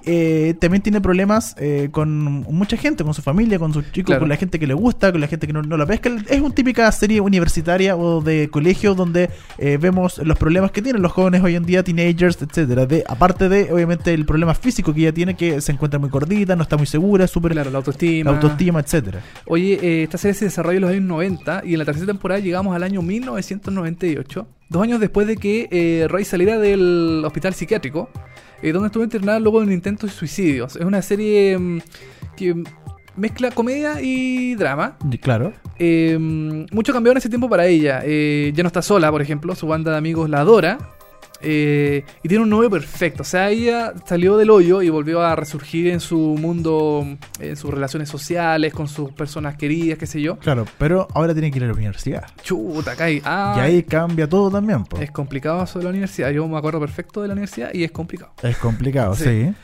[0.54, 1.54] también tiene problemas
[1.92, 2.08] con
[2.50, 4.20] mucha gente, con su familia, con sus chicos, Claro.
[4.20, 6.10] con la gente que le gusta, con la gente que no, no la pesca.
[6.28, 11.12] Es una típica serie universitaria o de colegio donde vemos los problemas que tienen los
[11.12, 12.86] jóvenes hoy en día, teenagers, etcétera.
[12.86, 16.56] De, aparte de, obviamente, el problema físico que ella tiene, que se encuentra muy gordita,
[16.56, 18.30] no está muy segura, súper Claro, la autoestima.
[18.30, 19.20] la autoestima, etcétera.
[19.46, 22.40] Oye, eh, esta serie se desarrolla en los años 90 y en la tercera temporada
[22.40, 28.08] llegamos al año 1998, dos años después de que eh, Ray saliera del hospital psiquiátrico,
[28.62, 30.66] eh, donde estuvo internada luego de un intento de suicidio.
[30.66, 31.80] Es una serie mm,
[32.36, 32.62] que
[33.16, 34.96] mezcla comedia y drama.
[35.20, 35.52] Claro.
[35.78, 36.16] Eh,
[36.70, 38.02] mucho cambió en ese tiempo para ella.
[38.04, 40.78] Eh, ya no está sola, por ejemplo, su banda de amigos la adora.
[41.42, 43.22] Eh, y tiene un novio perfecto.
[43.22, 47.06] O sea, ella salió del hoyo y volvió a resurgir en su mundo,
[47.40, 50.38] en sus relaciones sociales, con sus personas queridas, qué sé yo.
[50.38, 52.24] Claro, pero ahora tiene que ir a la universidad.
[52.42, 54.98] Chuta, hay- ah, y ahí cambia todo también, po.
[54.98, 56.30] Es complicado eso de la universidad.
[56.30, 58.32] Yo me acuerdo perfecto de la universidad y es complicado.
[58.42, 59.24] Es complicado, sí.
[59.24, 59.54] Sí.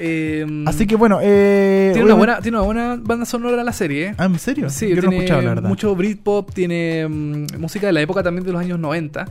[0.00, 4.06] Eh, Así que bueno, eh, tiene, una buena, tiene una buena banda sonora la serie.
[4.08, 4.14] ¿eh?
[4.16, 4.70] Ah, ¿en serio?
[4.70, 5.68] Sí, Yo no tiene escuchado, la verdad.
[5.68, 9.26] mucho Britpop, tiene mm, música de la época también de los años 90.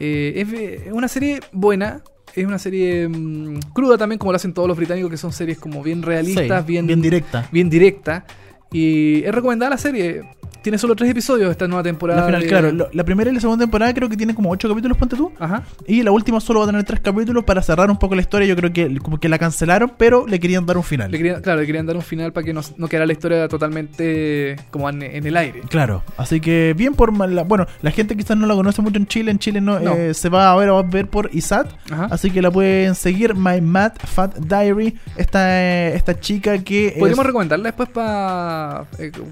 [0.00, 2.02] Eh, es una serie buena,
[2.34, 5.58] es una serie mm, cruda también, como lo hacen todos los británicos, que son series
[5.58, 7.48] como bien realistas, Sí, bien, bien directa.
[7.52, 8.24] bien directa.
[8.72, 10.22] Y es recomendada la serie.
[10.62, 12.20] Tiene solo tres episodios esta nueva temporada.
[12.20, 14.50] La final, de- claro, lo- la primera y la segunda temporada creo que tiene como
[14.50, 15.32] ocho capítulos, ponte tú.
[15.38, 15.62] Ajá.
[15.86, 18.46] Y la última solo va a tener tres capítulos para cerrar un poco la historia.
[18.46, 21.10] Yo creo que como que la cancelaron, pero le querían dar un final.
[21.10, 23.48] Le querían, claro, le querían dar un final para que no, no quedara la historia
[23.48, 25.62] totalmente como en, en el aire.
[25.68, 29.06] Claro, así que bien por la- bueno, la gente quizás no la conoce mucho en
[29.06, 29.94] Chile, en Chile no, No.
[29.94, 32.08] eh, se va a ver, va a ver por ISAT, Ajá.
[32.10, 37.22] así que la pueden seguir My Mad Fat Diary, esta eh, esta chica que Podríamos
[37.24, 38.84] es- recomendarla después para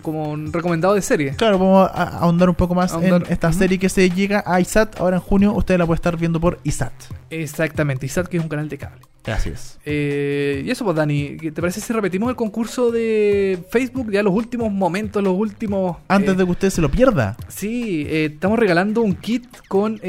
[0.02, 1.17] como un recomendado de serie.
[1.36, 4.60] Claro, vamos a ahondar un poco más Ahondar, en esta serie que se llega a
[4.60, 6.92] ISAT ahora en junio, usted la puede estar viendo por ISAT.
[7.30, 9.00] Exactamente, ISAT que es un canal de cable.
[9.26, 9.78] Así es.
[9.84, 14.10] Eh, y eso pues Dani, ¿qué ¿te parece si repetimos el concurso de Facebook?
[14.10, 15.98] Ya los últimos momentos, los últimos...
[16.08, 17.36] Antes eh, de que usted se lo pierda.
[17.48, 20.00] Sí, eh, estamos regalando un kit con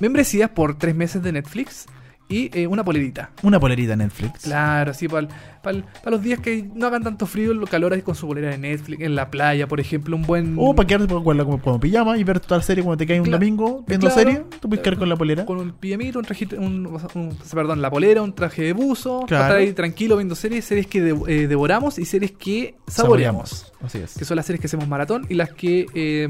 [0.00, 1.86] membresías por tres meses de Netflix
[2.28, 3.30] y eh, una polerita.
[3.42, 4.40] Una polerita en Netflix.
[4.42, 5.78] Claro, sí, para
[6.10, 9.00] los días que no hagan tanto frío, el calor es con su polera de Netflix,
[9.02, 10.54] en la playa, por ejemplo, un buen...
[10.58, 13.06] O para quedarte con la- como, como pijama y ver toda la serie cuando te
[13.06, 14.20] cae un domingo viendo claro.
[14.20, 15.44] serie, tú puedes quedar con la polera.
[15.46, 19.44] Con un pijamito, un trajito, un, un- perdón, la polera, un traje de buzo, Claro.
[19.44, 23.72] para estar ahí tranquilo viendo series, series que de- eh, devoramos y series que saboreamos.
[23.82, 24.14] Así es.
[24.16, 26.28] Que son las series que hacemos maratón y las que eh,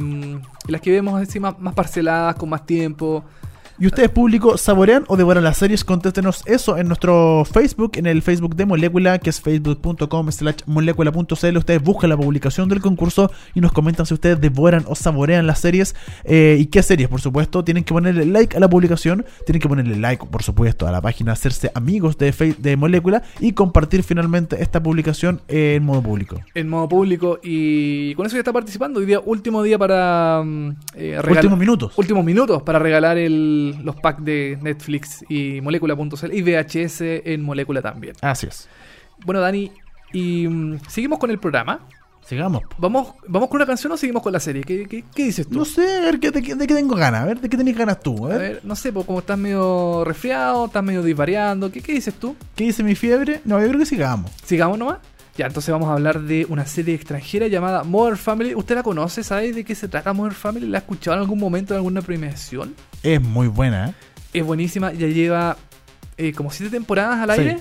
[0.68, 3.24] las que vemos así más, más parceladas, con más tiempo.
[3.80, 5.84] ¿Y ustedes, público, saborean o devoran las series?
[5.84, 11.56] Contéstenos eso en nuestro Facebook, en el Facebook de Molécula, que es facebook.com slash molécula.cl.
[11.56, 15.60] Ustedes buscan la publicación del concurso y nos comentan si ustedes devoran o saborean las
[15.60, 15.94] series.
[16.24, 17.08] eh, ¿Y qué series?
[17.08, 20.88] Por supuesto, tienen que ponerle like a la publicación, tienen que ponerle like, por supuesto,
[20.88, 25.84] a la página, hacerse amigos de, Fe- de Molécula y compartir finalmente esta publicación en
[25.84, 26.40] modo público.
[26.56, 28.98] En modo público y con eso ya está participando.
[28.98, 31.92] Hoy día, último día para mm, eh, Últimos minutos.
[31.96, 37.82] últimos minutos para regalar el- los packs de Netflix y molécula.cl y VHS en molécula
[37.82, 38.14] también.
[38.20, 38.68] Así es.
[39.24, 39.70] Bueno, Dani,
[40.12, 41.80] y mm, seguimos con el programa.
[42.24, 42.62] Sigamos.
[42.76, 44.62] ¿Vamos, ¿Vamos con una canción o seguimos con la serie?
[44.62, 45.58] ¿Qué, qué- qué dices tú?
[45.60, 47.22] No sé, a ver, ¿qué- de, qué- de qué tengo ganas?
[47.22, 48.26] A ver, ¿de qué tenés ganas tú?
[48.26, 48.52] A A ver.
[48.54, 52.36] ver, no sé, pues como estás medio resfriado, estás medio disvariando, ¿qué, qué dices tú?
[52.54, 53.40] ¿Qué dice mi fiebre?
[53.46, 54.30] No, yo creo que sigamos.
[54.44, 54.98] ¿Sigamos nomás?
[55.38, 58.56] Ya, entonces vamos a hablar de una serie extranjera llamada Modern Family.
[58.56, 59.22] ¿Usted la conoce?
[59.22, 60.66] ¿Sabe de qué se trata Modern Family?
[60.66, 62.74] ¿La ha escuchado en algún momento en alguna premiación?
[63.04, 63.94] Es muy buena, ¿eh?
[64.32, 65.56] Es buenísima, ya lleva
[66.16, 67.40] eh, como siete temporadas al Sí.
[67.42, 67.58] aire.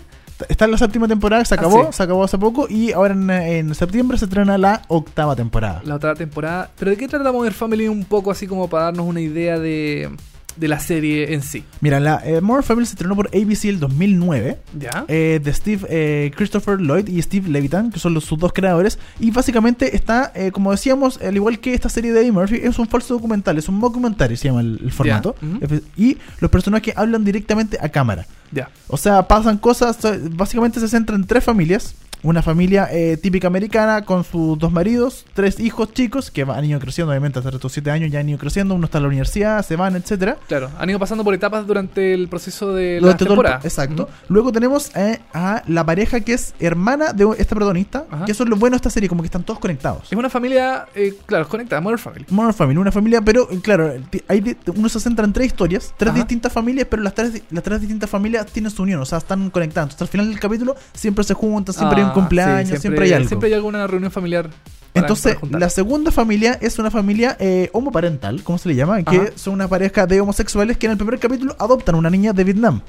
[0.50, 1.98] Está en la séptima temporada, se acabó, Ah, sí.
[1.98, 5.82] se acabó hace poco y ahora en, en septiembre se estrena la octava temporada.
[5.86, 6.72] La otra temporada.
[6.80, 7.88] ¿Pero de qué trata Modern Family?
[7.88, 10.10] Un poco así como para darnos una idea de,
[10.58, 11.63] de la serie en sí.
[11.82, 14.58] Mira, la eh, Modern Family se estrenó por ABC el 2009.
[14.80, 15.06] ¿Ya?
[15.08, 19.00] eh, de Steve eh, Christopher Lloyd y Steve Levitan, que son los, sus dos creadores.
[19.20, 22.78] Y básicamente está, eh, como decíamos, al igual que esta serie de Eddie Murphy, es
[22.80, 25.36] un falso documental, es un mockumentary, se llama el, el formato.
[25.96, 28.26] Y los personajes hablan directamente a cámara.
[28.52, 28.70] ya.
[28.88, 29.98] O sea, pasan cosas,
[30.32, 31.96] básicamente se centra en tres familias.
[32.23, 36.80] Una familia eh, típica americana con sus dos maridos, tres hijos chicos que han ido
[36.80, 39.63] creciendo, obviamente hasta estos siete años ya han ido creciendo, uno está en la universidad,
[39.65, 40.38] se van, etcétera.
[40.47, 43.60] Claro, han ido pasando por etapas durante el proceso de la temporada.
[43.63, 44.10] exacto.
[44.30, 48.25] Luego tenemos eh, a la pareja que es hermana de este protagonista, Ajá.
[48.25, 50.12] que eso es lo bueno de esta serie, como que están todos conectados.
[50.12, 52.25] Es una familia, eh, claro, conectada, Modern Family.
[52.30, 53.93] Modern Family, una familia, pero eh, claro,
[54.27, 56.19] hay di- uno se centra en tres historias, tres Ajá.
[56.19, 59.49] distintas familias, pero las tres, las tres distintas familias tienen su unión, o sea, están
[59.49, 59.91] conectadas.
[59.91, 63.13] Entonces, al final del capítulo siempre se juntan, siempre hay un Ah, cumpleaños, siempre, hay
[63.13, 63.28] algo.
[63.28, 64.50] Siempre hay alguna reunión familiar.
[64.93, 69.04] Entonces, la segunda familia es una familia eh, homoparental, ¿cómo se le llama?
[69.04, 69.28] Que Ajá.
[69.36, 72.82] son una pareja de homosexuales que en el primer capítulo adoptan una niña de Vietnam.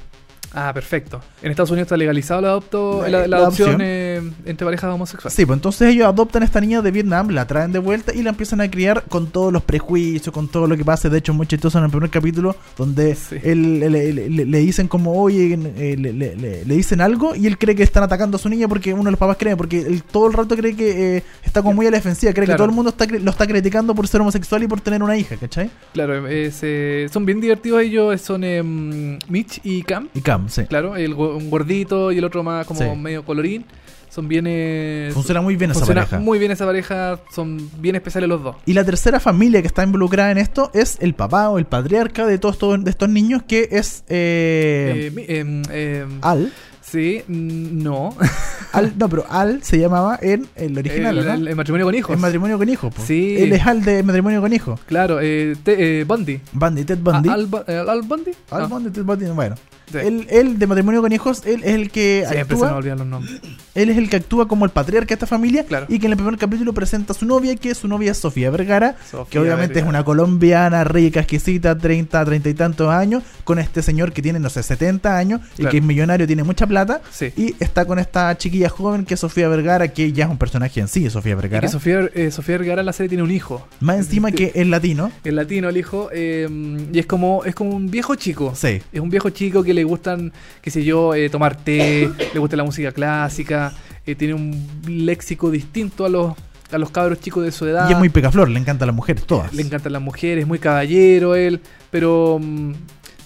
[0.55, 1.21] Ah, perfecto.
[1.43, 3.81] En Estados Unidos está legalizado la, adopto, La- la, la la adopción adopción.
[3.85, 5.35] eh, entre parejas homosexuales.
[5.35, 8.23] Sí, pues entonces ellos adoptan a esta niña de Vietnam, la traen de vuelta y
[8.23, 11.09] la empiezan a criar con todos los prejuicios, con todo lo que pasa.
[11.09, 13.37] De hecho, muy chistoso en el primer capítulo donde Sí.
[13.43, 17.75] él, le, le- le- le dicen como, oye, eh, le, dicen algo y él cree
[17.75, 20.27] que están atacando a su niña porque uno de los papás cree, porque él todo
[20.29, 22.73] el rato cree que eh, está como muy a la defensiva, cree que todo el
[22.73, 25.71] mundo está, lo está criticando por ser homosexual y por tener una hija, ¿cachai?
[25.93, 30.09] Claro, es, eh, son bien divertidos ellos, son em, Mitch y Cam.
[30.15, 30.65] Y Cam, sí.
[30.67, 32.87] Claro, el, un gordito y el otro más como Sí.
[32.99, 33.65] medio colorín.
[34.11, 34.47] Son bien.
[34.49, 36.19] eh, Funciona muy bien esa funciona pareja.
[36.19, 37.21] muy bien esa pareja.
[37.35, 38.57] Son bien especiales los dos.
[38.65, 42.27] Y la tercera familia que está involucrada en esto es el papá o el patriarca
[42.27, 46.53] de todos estos, de estos niños, que es eh, Eh, em, Al.
[46.81, 48.17] Sí, mm, no.
[48.73, 48.95] Al.
[48.99, 51.35] No, pero Al se llamaba en el original, el, ¿no?
[51.35, 52.15] el- el matrimonio con hijos.
[52.15, 52.95] En matrimonio con hijos.
[52.95, 53.03] po.
[53.05, 53.37] Sí.
[53.39, 54.81] Él es Al de matrimonio con hijos.
[54.87, 56.41] Claro, eh, te- eh, Bundy.
[56.53, 57.29] Bundy, Ted Bundy.
[57.29, 58.31] Ah, Al, eh, Al Bundy?
[58.51, 58.69] Al No.
[58.71, 59.55] Bundy, Ted Bundy, bueno.
[59.91, 59.99] Sí.
[59.99, 62.77] Él, él de matrimonio con hijos, él es el que Siempre se me actúa.
[62.79, 63.41] olvidan los nombres.
[63.75, 65.87] Él es el que actúa como el patriarca de esta familia Claro.
[65.89, 68.51] y que en el primer capítulo presenta a su novia, que su novia es Sofía
[68.51, 69.87] Vergara, Sofía que obviamente Vergara.
[69.87, 74.39] es una colombiana rica, exquisita, 30, 30 y tantos años, con este señor que tiene,
[74.41, 77.01] no sé, 70 años y que es millonario, tiene mucha plata.
[77.11, 77.33] Sí.
[77.37, 80.81] Y está con esta chiquilla joven que es Sofía Vergara, que ya es un personaje
[80.81, 81.61] en sí, Sofía Y Vergara.
[81.61, 83.67] que Sofía, eh, Sofía Vergara en la serie tiene un hijo.
[83.81, 85.11] Más encima que es latino.
[85.25, 86.09] El latino, el hijo.
[86.13, 86.49] eh,
[86.93, 88.53] y es como, es como un viejo chico.
[88.57, 88.81] Sí.
[88.93, 92.57] Es un viejo chico que le gustan, qué sé yo, eh, tomar té, le gusta
[92.57, 93.73] la música clásica,
[94.05, 96.35] eh, tiene un léxico distinto a los,
[96.73, 97.89] a los cabros chicos de su edad.
[97.89, 99.55] Y es muy pegaflor, le encantan las mujeres, todas.
[99.55, 101.61] Le encantan las mujeres, muy caballero él,
[101.91, 102.73] pero mm,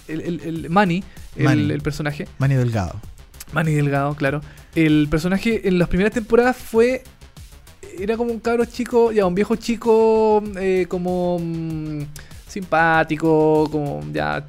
[0.08, 1.02] el, el, el Manny,
[1.36, 1.70] el, Manny.
[1.70, 3.00] el personaje, Manny Delgado.
[3.52, 4.40] Manny Delgado, claro,
[4.74, 7.02] el personaje en las primeras temporadas fue,
[7.98, 12.02] era como un cabro chico, ya un viejo chico, eh, como mm,
[12.46, 14.44] simpático, como ya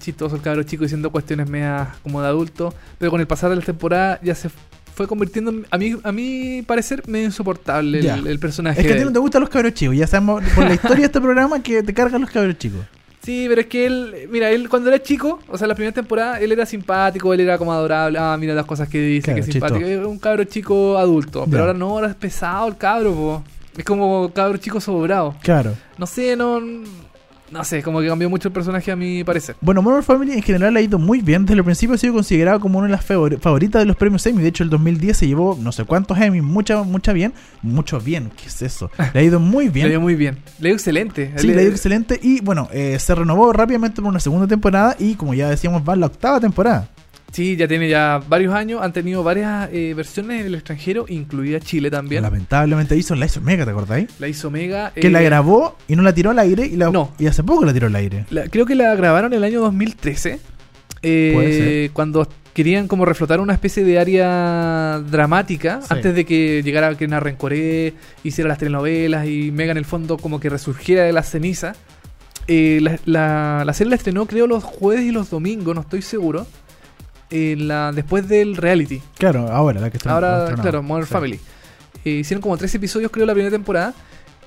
[0.00, 3.56] chistoso el cabro chico diciendo cuestiones medias como de adulto, pero con el pasar de
[3.56, 4.50] la temporada ya se
[4.94, 8.80] fue convirtiendo, en- a mí, a mi parecer, medio insoportable el, el personaje.
[8.80, 10.98] Es que a ti no te gustan los cabros chicos, ya sabemos por la historia
[10.98, 12.80] de este programa que te cargan los cabros chicos.
[13.22, 16.38] Sí, pero es que él, mira, él cuando era chico, o sea, la primera temporada,
[16.40, 19.40] él era simpático, él era como adorable, ah, mira las cosas que dice, Claro, que
[19.40, 21.60] es simpático, era un cabro chico adulto, pero Ya.
[21.62, 23.44] ahora no, ahora es pesado el cabro, po.
[23.76, 25.34] es como cabro chico sobrado.
[25.42, 25.72] Claro.
[25.96, 26.60] No sé, no,
[27.54, 29.54] no sé, como que cambió mucho el personaje a mi parecer.
[29.60, 31.46] Bueno, Modern Family en general ha ido muy bien.
[31.46, 34.26] Desde el principio ha sido considerado como una de las favor- favoritas de los premios
[34.26, 34.42] Emmy.
[34.42, 37.32] De hecho, el 2010 se llevó no sé cuántos Emmy, mucha, mucha bien.
[37.62, 38.90] Mucho bien, ¿qué es eso?
[39.14, 39.86] Le ha ido muy bien.
[39.86, 41.32] Le dio muy bien, le dio excelente.
[41.36, 42.18] Sí, Le- ha ido excelente.
[42.22, 44.96] Y bueno, eh, se renovó rápidamente por una segunda temporada.
[44.98, 46.88] Y como ya decíamos, va la octava temporada.
[47.34, 51.58] Sí, ya tiene ya varios años, han tenido varias eh, versiones en el extranjero, incluida
[51.58, 52.22] Chile también.
[52.22, 54.08] Lamentablemente hizo la hizo Mega, ¿te acordáis?
[54.20, 54.92] La hizo Mega.
[54.94, 56.64] Que eh, la grabó y no la tiró al aire.
[56.66, 57.10] Y, la, No.
[57.18, 58.24] y hace poco la tiró al aire.
[58.30, 60.38] La- creo que la grabaron en el año 2013.
[61.02, 61.90] eh, Puede ser.
[61.90, 65.88] Cuando querían como reflotar una especie de área dramática Sí.
[65.90, 70.38] antes de que llegara Kena Rencoré, hiciera las telenovelas y Mega en el fondo como
[70.38, 71.74] que resurgiera de la ceniza.
[72.46, 76.00] Eh, la, la- la serie la estrenó creo los jueves y los domingos, no estoy
[76.00, 76.46] seguro.
[77.34, 79.02] En la, después del reality.
[79.18, 81.12] Claro, ahora la que está Ahora, claro, Modern Sí.
[81.12, 81.40] Family.
[82.04, 83.92] Eh, hicieron como tres episodios creo la primera temporada.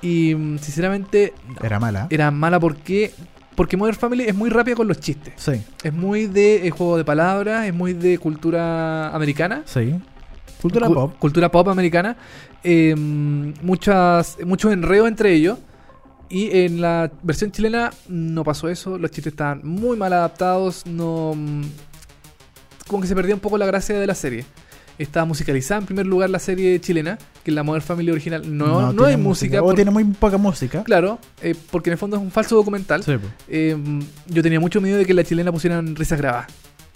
[0.01, 2.07] Y mm, sinceramente Era mala.
[2.09, 3.11] era mala porque
[3.55, 5.33] porque Modern Family es muy rápida con los chistes.
[5.37, 9.63] Sí, Es muy de eh, juego de palabras, es muy de cultura americana.
[9.65, 9.95] sí.
[10.61, 11.13] Cultura Cu- pop.
[11.19, 12.15] Cultura pop americana.
[12.63, 12.95] Eh,
[13.61, 15.59] muchas, muchos enredos entre ellos.
[16.29, 18.97] Y en la versión chilena no pasó eso.
[18.97, 20.85] Los chistes estaban muy mal adaptados.
[20.85, 21.35] No.
[22.87, 24.45] Mm, Como que se perdía un poco la gracia de la serie.
[24.97, 28.81] Estaba musicalizada en primer lugar la serie chilena, que en la Modern Family original no,
[28.81, 29.61] no, tiene hay música.
[29.61, 30.83] O por- tiene muy poca música.
[30.83, 33.03] Claro, eh, porque en el fondo es un falso documental.
[33.03, 33.31] Sí, pues.
[33.47, 33.77] Eh,
[34.27, 36.47] yo tenía mucho miedo de que la chilena pusieran risas grabadas.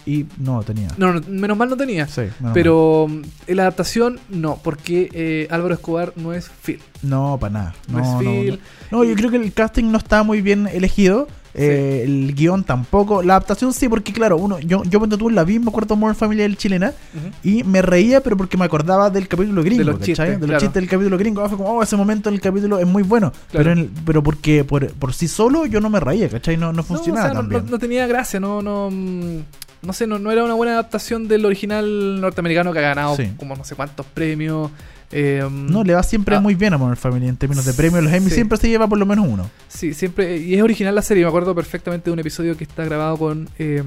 [0.04, 0.88] Y no tenía.
[0.98, 2.08] No, no, menos mal no tenía.
[2.08, 2.24] Sí,
[2.56, 6.80] Pero mm, en la adaptación no, porque eh, Álvaro Escobar no es Phil.
[7.04, 7.10] mal.
[7.12, 7.76] No, para nada.
[7.88, 8.60] No No, es no, Phil.
[8.90, 8.98] no.
[8.98, 11.28] No, yo creo que el casting no está muy bien elegido.
[11.54, 13.22] Eh, El guion tampoco.
[13.24, 16.42] La adaptación sí, porque claro, uno, yo, yo cuando tú la me acuerdo Modern Family
[16.42, 16.94] del chilena.
[17.44, 20.08] Y me reía, pero porque me acordaba del capítulo gringo, De los ¿cachai?
[20.16, 20.60] chistes, de los claro.
[20.60, 21.42] chistes del capítulo gringo.
[21.42, 23.32] Ah, Fue como, oh, ese momento en el capítulo es muy bueno.
[23.32, 23.48] Claro.
[23.52, 26.58] Pero, en el- pero porque por, por sí solo yo no me reía, ¿cachai?
[26.58, 27.72] No, no No, o funcionaba sea, no, tan no- bien.
[27.72, 28.90] no tenía gracia, no, no,
[29.82, 33.32] no sé, no, no era una buena adaptación del original norteamericano que ha ganado Sí.
[33.38, 34.72] como no sé cuántos premios.
[35.14, 36.40] eh, No, le va siempre Ah.
[36.40, 38.02] muy bien a Modern Family en términos de premios.
[38.02, 38.36] Los Emmy Sí.
[38.36, 39.50] siempre se lleva por lo menos uno.
[39.68, 42.86] Sí, siempre, y es original la serie, me acuerdo perfectamente de un episodio que está
[42.86, 43.84] grabado con, eh,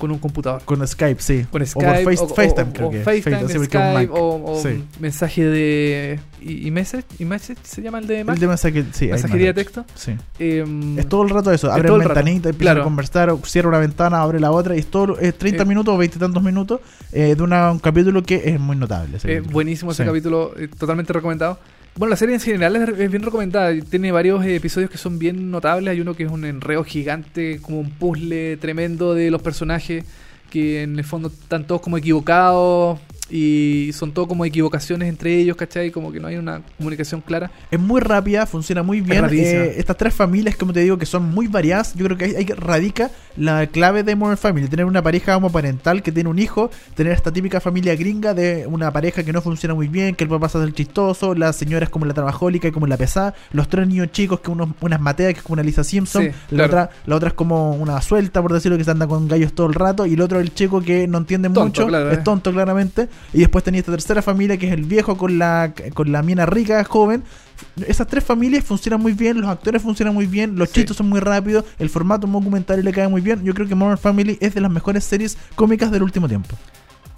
[0.00, 0.62] con un computador.
[0.64, 1.46] Con Skype, sí.
[1.50, 3.00] Con o Skype, por Face- o, FaceTime, o- creo o que.
[3.02, 4.84] FaceTime, Face- sí, porque es un Skype, o, o Sí.
[4.98, 8.84] mensaje de y, y message, y message se llama el de Mac, El de mensaje,
[8.92, 9.84] sí, mensajería de texto.
[9.94, 10.16] Sí.
[10.40, 10.64] Eh,
[10.98, 11.68] Es todo el rato eso.
[11.68, 12.80] Es Abre el rato, ventanita, empieza claro.
[12.80, 14.74] a conversar, o cierra una ventana, abre la otra.
[14.74, 16.80] Y es todo es 30 Eh, minutos o 20 y tantos minutos
[17.12, 19.18] eh, de una- un capítulo que es muy notable.
[19.18, 20.08] ese Eh, buenísimo ese Sí.
[20.08, 21.58] capítulo, eh, totalmente recomendado.
[21.96, 23.74] Bueno, la serie en general es, bien recomendada.
[23.82, 25.90] Tiene varios eh, episodios que son bien notables.
[25.92, 30.04] Hay uno que es un enreo gigante, como un puzzle tremendo de los personajes
[30.50, 32.98] que en el fondo están todos como equivocados.
[33.30, 35.90] Y son todo como equivocaciones entre ellos, ¿cachai?
[35.90, 37.50] Como que no hay una comunicación clara.
[37.70, 39.24] Es muy rápida, funciona muy bien.
[39.30, 42.46] Eh, estas tres familias, como te digo, que son muy variadas, yo creo que ahí,
[42.46, 44.68] radica la clave de Modern Family.
[44.68, 48.92] Tener una pareja homoparental que tiene un hijo, tener esta típica familia gringa de una
[48.92, 51.90] pareja que no funciona muy bien, que el papá pasa del chistoso, la señora es
[51.90, 55.02] como la trabajólica y como la pesada, los tres niños chicos que uno, una es
[55.02, 56.66] Matea, que es como una Lisa Simpson, Sí, la, claro.
[56.66, 59.66] otra, la otra es como una suelta, por decirlo, que se anda con gallos todo
[59.66, 62.22] el rato, y el otro el chico que no entiende Tonto, mucho, claro, es eh.
[62.24, 66.10] tonto claramente, y después tenía esta tercera familia que es el viejo con la, con
[66.12, 67.22] la mina rica, joven,
[67.86, 70.76] esas tres familias funcionan muy bien, los actores funcionan muy bien, los Sí.
[70.76, 73.44] chistes son muy rápidos, el formato documentario le cae muy bien.
[73.44, 76.56] Yo creo que Modern Family es de las mejores series cómicas del último tiempo.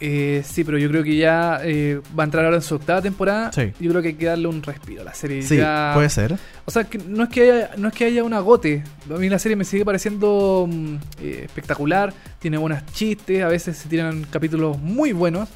[0.05, 3.01] Eh, sí, pero yo creo que ya eh, va a entrar ahora en su octava
[3.01, 3.53] temporada.
[3.53, 3.71] Sí.
[3.79, 5.43] Yo creo que hay que darle un respiro a la serie.
[5.43, 6.37] Sí, Ya- puede ser.
[6.65, 8.83] O sea, que no es que haya, no es que haya un agote.
[9.09, 12.13] A mí la serie me sigue pareciendo mm, eh, espectacular.
[12.41, 13.45] Tiene buenos chistes.
[13.45, 15.49] A veces se tiran capítulos muy buenos.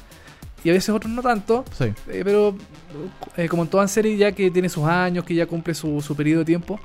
[0.63, 1.63] Y a veces otros no tanto.
[1.77, 1.85] Sí.
[2.09, 2.55] Eh, pero
[3.37, 6.15] eh, como en toda serie ya que tiene sus años, que ya cumple su, su
[6.15, 6.79] periodo de tiempo.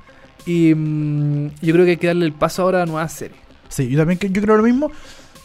[0.45, 3.37] Y mm, yo creo que hay que darle el paso ahora a nuevas series.
[3.69, 4.91] Sí, yo también que- yo creo lo mismo.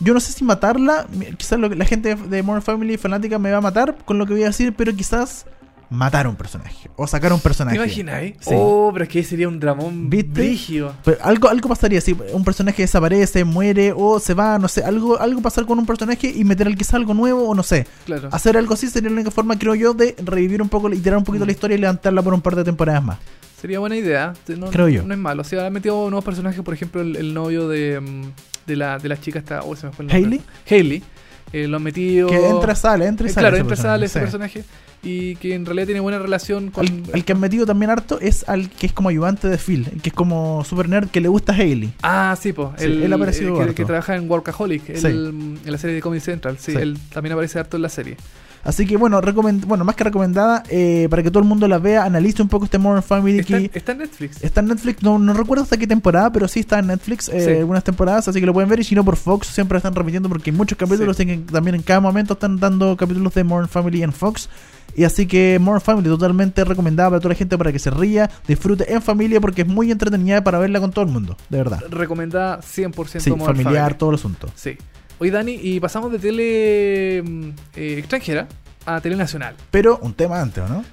[0.01, 3.51] Yo no sé si matarla, quizás lo que- la gente de Modern Family fanática me
[3.51, 5.47] va a matar con lo que voy a decir, pero quizás
[5.91, 7.77] matar a un personaje o sacar a un ¿Te personaje.
[7.77, 8.23] imaginas?
[8.41, 8.51] Sí.
[8.55, 10.95] Oh, pero es que sería un dramón brígido.
[11.05, 15.19] Pero algo, algo pasaría si un personaje desaparece, muere o se va, no sé, algo,
[15.21, 17.87] algo pasar con un personaje y meter al quizás algo nuevo o no sé.
[18.05, 18.29] Claro.
[18.33, 21.25] Hacer algo así sería la única forma, creo yo, de revivir un poco, iterar un
[21.25, 21.49] poquito Mm.
[21.49, 23.19] la historia y levantarla por un par de temporadas más.
[23.61, 24.35] Sería buena idea.
[24.57, 25.03] No, Creo yo.
[25.03, 25.43] No es malo.
[25.43, 28.23] O sea, han metido nuevos personajes, por ejemplo, el, el novio de, mm,
[28.67, 29.63] de, la, de la chica está.
[29.63, 30.25] Oh, se me fue el nombre.
[30.25, 30.43] ¿Hailey?
[30.71, 31.03] Hailey.
[31.53, 32.29] Eh, lo han metido.
[32.29, 33.45] Que entra, sale, entra y Eh, sale.
[33.49, 34.21] claro, entra y sale ese sí.
[34.21, 34.65] personaje.
[35.03, 36.85] Y que en realidad tiene buena relación con.
[36.87, 39.89] Al, al que han metido también harto es al que es como ayudante de Phil,
[39.93, 41.93] el que es como super nerd que le gusta a Hailey.
[42.03, 42.71] Ah, sí, pues.
[42.79, 45.07] Sí, él ha aparecido que, trabaja en Workaholic, el- Sí.
[45.07, 46.57] en la serie de Comedy Central.
[46.59, 46.73] Sí.
[46.73, 48.17] él también aparece harto en la serie.
[48.65, 51.79] Así que bueno, recomend bueno, más que recomendada, eh, para que todo el mundo la
[51.79, 54.43] vea, analice un poco este Modern Family Está, que está en Netflix.
[54.43, 57.41] está en Netflix, no, no recuerdo hasta qué temporada, pero sí está en Netflix eh,
[57.45, 57.51] Sí.
[57.61, 60.29] algunas temporadas, así que lo pueden ver y si no por Fox siempre están repitiendo
[60.29, 61.23] porque hay muchos capítulos Sí.
[61.23, 64.49] en también en cada momento están dando capítulos de Modern Family en Fox.
[64.97, 68.29] Y así que Modern Family totalmente recomendada para toda la gente para que se ría,
[68.49, 71.81] disfrute en familia porque es muy entretenida para verla con todo el mundo, de verdad.
[71.91, 73.99] Recomendada 100% Sí, Modern familiar, Family.
[73.99, 74.49] todo el asunto.
[74.57, 74.77] Sí.
[75.21, 78.47] Oye, Dani, y pasamos de tele mm, eh, extranjera
[78.87, 79.55] a tele nacional.
[79.71, 80.85] Pero un tema antes, ¿o no?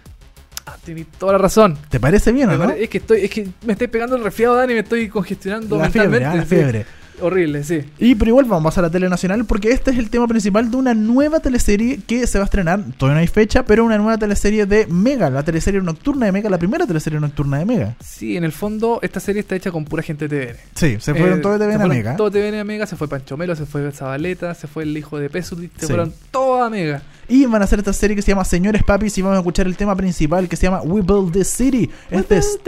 [0.65, 1.77] Ah, tienes toda la razón.
[1.89, 2.69] ¿Te parece bien o no?
[2.71, 5.89] Es que estoy, es que me estoy pegando el resfriado, Dani, me estoy congestionando La
[5.89, 6.37] fiebre, mentalmente.
[6.39, 6.85] ah, la fiebre.
[7.21, 7.81] Horrible, sí.
[7.99, 10.69] Y pero igual vamos a pasar a tele nacional porque este es el tema principal
[10.69, 13.97] de una nueva teleserie que se va a estrenar, todavía no hay fecha, pero una
[13.97, 17.95] nueva teleserie de Mega, la teleserie nocturna de Mega, la primera teleserie nocturna de Mega.
[18.03, 20.57] Sí, en el fondo, esta serie está hecha con pura gente de TVN.
[20.75, 22.15] Sí, se fueron Eh, todos de se TVN a Mega.
[22.17, 25.17] Todo TVN a Mega, se fue Pancho Melo, se fue Zabaleta, se fue el hijo
[25.19, 25.87] de Pesut, se Sí.
[25.87, 27.01] fueron todos a Mega.
[27.27, 29.65] Y van a hacer esta serie que se llama Señores Papis y vamos a escuchar
[29.67, 31.89] el tema principal que se llama We Build This City.
[32.09, 32.59] Este es...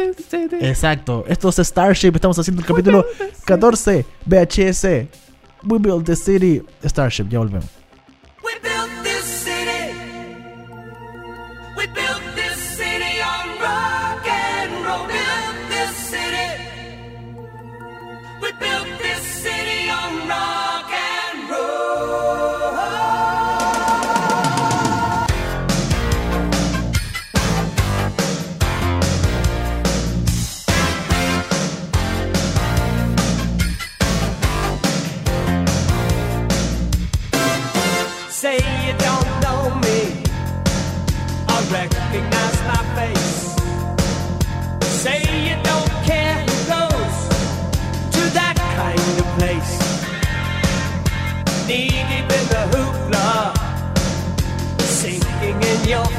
[0.60, 3.06] Exacto, esto es Starship, estamos haciendo el capítulo
[3.46, 4.84] 14 VHS.
[5.64, 7.87] We Build This City Starship, ya volvemos.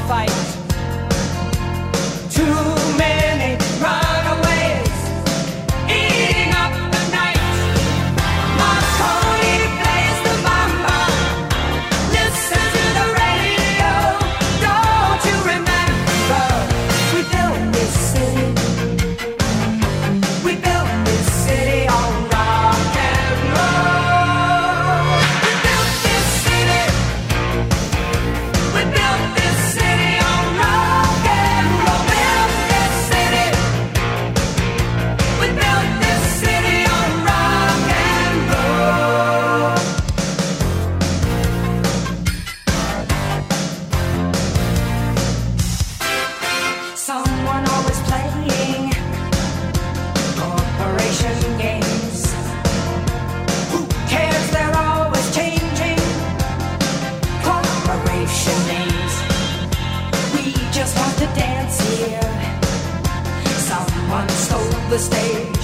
[0.07, 0.29] fight.
[2.31, 2.78] Two
[64.89, 65.58] the stage.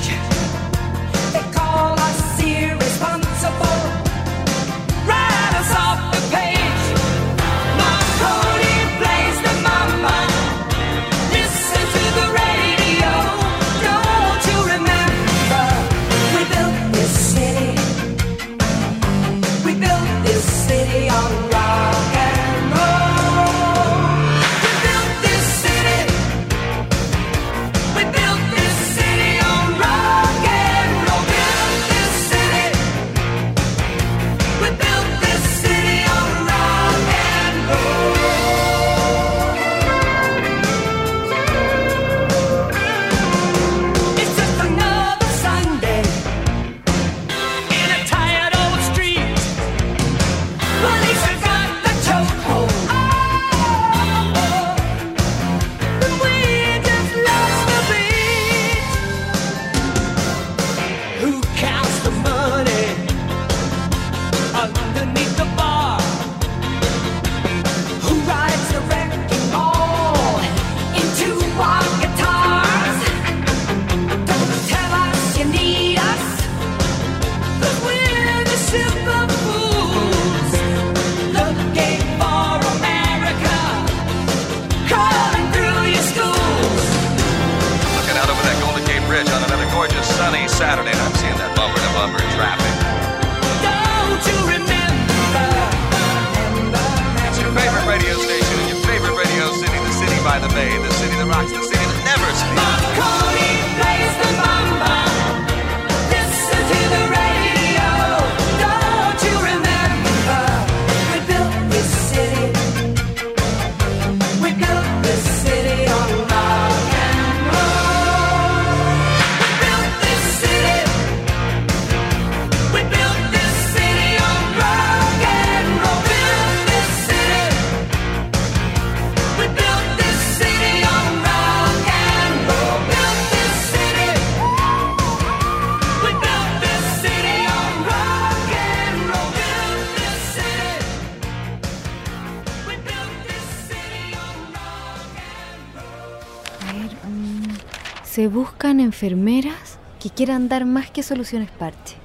[148.27, 151.95] Buscan enfermeras que quieran dar más que soluciones parche.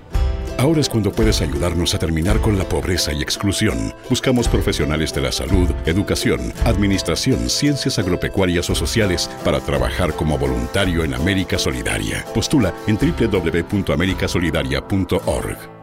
[0.61, 3.95] Ahora es cuando puedes ayudarnos a terminar con la pobreza y exclusión.
[4.11, 11.03] Buscamos profesionales de la salud, educación, administración, ciencias agropecuarias o sociales para trabajar como voluntario
[11.03, 12.27] en América Solidaria.
[12.35, 15.80] Postula en www.americasolidaria.org.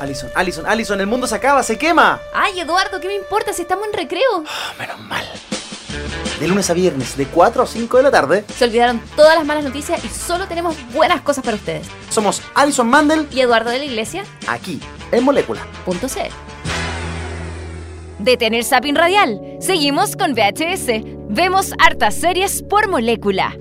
[0.00, 2.20] Alison, Alison, Alison, el mundo se acaba, se quema.
[2.34, 4.44] Ay, Eduardo, ¿qué me importa si estamos en recreo?
[4.78, 5.24] Menos mal.
[6.40, 9.44] De lunes a viernes, de 4 a 5 de la tarde, Se olvidaron todas las
[9.44, 11.86] malas noticias y solo tenemos buenas cosas para ustedes.
[12.08, 14.80] somos Alison Mandel Y Eduardo de la Iglesia, aquí,
[15.12, 15.60] en Molécula.
[15.84, 16.30] punto C.
[18.18, 19.38] Detener Zapping Radial.
[19.60, 21.02] Seguimos con VHS.
[21.28, 23.56] Vemos hartas series por molécula.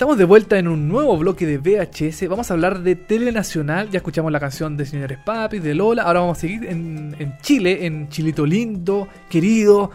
[0.00, 2.26] Estamos de vuelta en un nuevo bloque de VHS.
[2.26, 3.90] Vamos a hablar de Telenacional.
[3.90, 6.04] Ya escuchamos la canción de Señores Papis, de Lola.
[6.04, 9.90] Ahora vamos a seguir en, en Chile, en Chilito lindo, querido.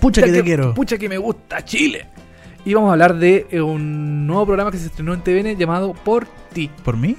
[0.00, 0.74] Pucha que te quiero.
[0.74, 2.08] Pucha que me gusta Chile.
[2.64, 5.94] Y vamos a hablar de eh, un nuevo programa que se estrenó en TVN llamado
[5.94, 6.68] Por Ti.
[6.84, 7.16] ¿Por mí?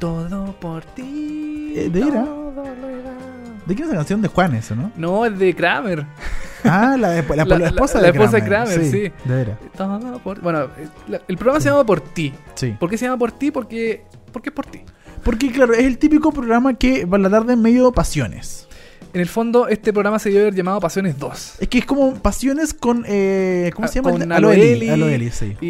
[0.00, 1.74] Todo por ti.
[1.76, 2.24] Eh, ¿de veras?
[2.24, 3.21] todo lo.
[3.66, 4.90] ¿De quién es la canción de Juan eso, no?
[4.96, 6.04] No, es de Kramer.
[6.64, 8.74] Ah, la, de- la, La- la esposa de la esposa de Kramer.
[8.74, 9.12] Kramer, sí.
[9.24, 9.58] De veras.
[10.22, 10.66] Por- Bueno,
[11.28, 12.32] el programa se llama Por Ti.
[12.54, 12.74] Sí.
[12.78, 13.50] ¿Por qué se llama Por Ti?
[13.50, 14.80] Porque, porque es por ti.
[15.22, 18.66] Porque, claro, es el típico programa que va a la tarde en medio pasiones.
[19.14, 21.56] En el fondo, este programa se dio haber llamado Pasiones 2.
[21.60, 23.04] Es que es como pasiones con.
[23.06, 24.08] Eh, ¿Cómo se llama?
[24.08, 24.88] Ah, Con Aloeli.
[24.88, 25.54] Aloeli, sí.
[25.60, 25.66] y,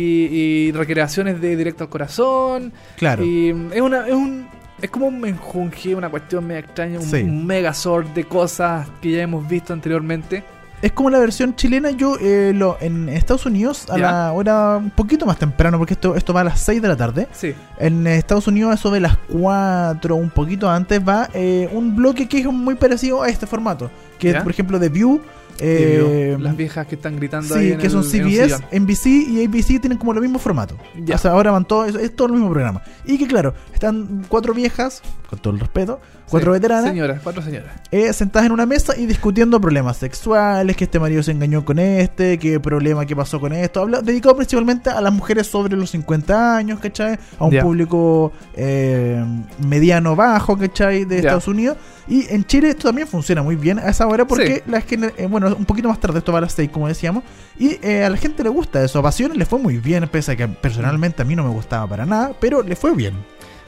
[0.68, 2.72] y recreaciones de Directo al Corazón.
[2.96, 3.24] Claro.
[3.24, 4.46] Y es una es un
[4.82, 7.22] es como un menjunje, una cuestión media extraña, un, Sí.
[7.22, 10.44] un megazord de cosas que ya hemos visto anteriormente.
[10.82, 11.92] Es como la versión chilena.
[11.92, 14.10] Yo, eh, lo, en Estados Unidos, a Ya.
[14.10, 16.96] la hora un poquito más temprano, porque esto, esto va a las 6 de la
[16.96, 17.28] tarde.
[17.30, 17.54] Sí.
[17.78, 22.40] En Estados Unidos, eso de las 4, un poquito antes, va eh, un bloque que
[22.40, 23.92] es muy parecido a este formato.
[24.18, 24.38] Que ¿Ya?
[24.38, 25.20] es, por ejemplo, The View
[25.58, 28.44] Eh, Las viejas que están gritando ahí Sí, en que el- son en un CBS,
[28.44, 28.62] sillón.
[28.72, 30.76] NBC y ABC tienen como el mismo formato.
[31.04, 31.14] Ya.
[31.16, 32.82] O sea, ahora van todos, es todo el mismo programa.
[33.04, 37.42] Y que claro, están cuatro viejas, con todo el respeto, cuatro Sí, veteranas, Señoras, cuatro
[37.42, 37.68] señoras.
[37.90, 41.78] eh, sentadas en una mesa y discutiendo problemas sexuales, que este marido se engañó con
[41.78, 43.80] este, qué problema, qué pasó con esto.
[43.80, 47.18] Habla, dedicado principalmente a las mujeres sobre los 50 años, ¿cachai?
[47.38, 49.24] A un público eh,
[49.66, 51.04] mediano bajo, ¿cachai?
[51.04, 51.18] De.
[51.18, 51.76] Estados Unidos.
[52.08, 54.62] Y en Chile esto también funciona muy bien a esa hora porque Sí.
[54.70, 57.22] la gener- eh, bueno, un poquito más tarde, esto va a las 6, como decíamos.
[57.58, 58.98] Y eh, a la gente le gusta eso.
[58.98, 61.86] A Pasiones le fue muy bien, pese a que personalmente a mí no me gustaba
[61.86, 63.14] para nada, pero le fue bien.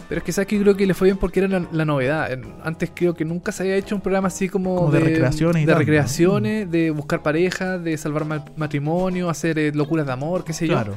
[0.09, 2.29] Pero es que sabes que creo que le fue bien porque era la, la novedad.
[2.63, 5.67] Antes creo que nunca se había hecho un programa así como, Como de recreaciones y
[5.67, 10.53] de recreaciones, de buscar pareja, de salvar ma- matrimonio, hacer eh, locuras de amor, qué
[10.53, 10.75] sé yo.
[10.75, 10.95] Claro.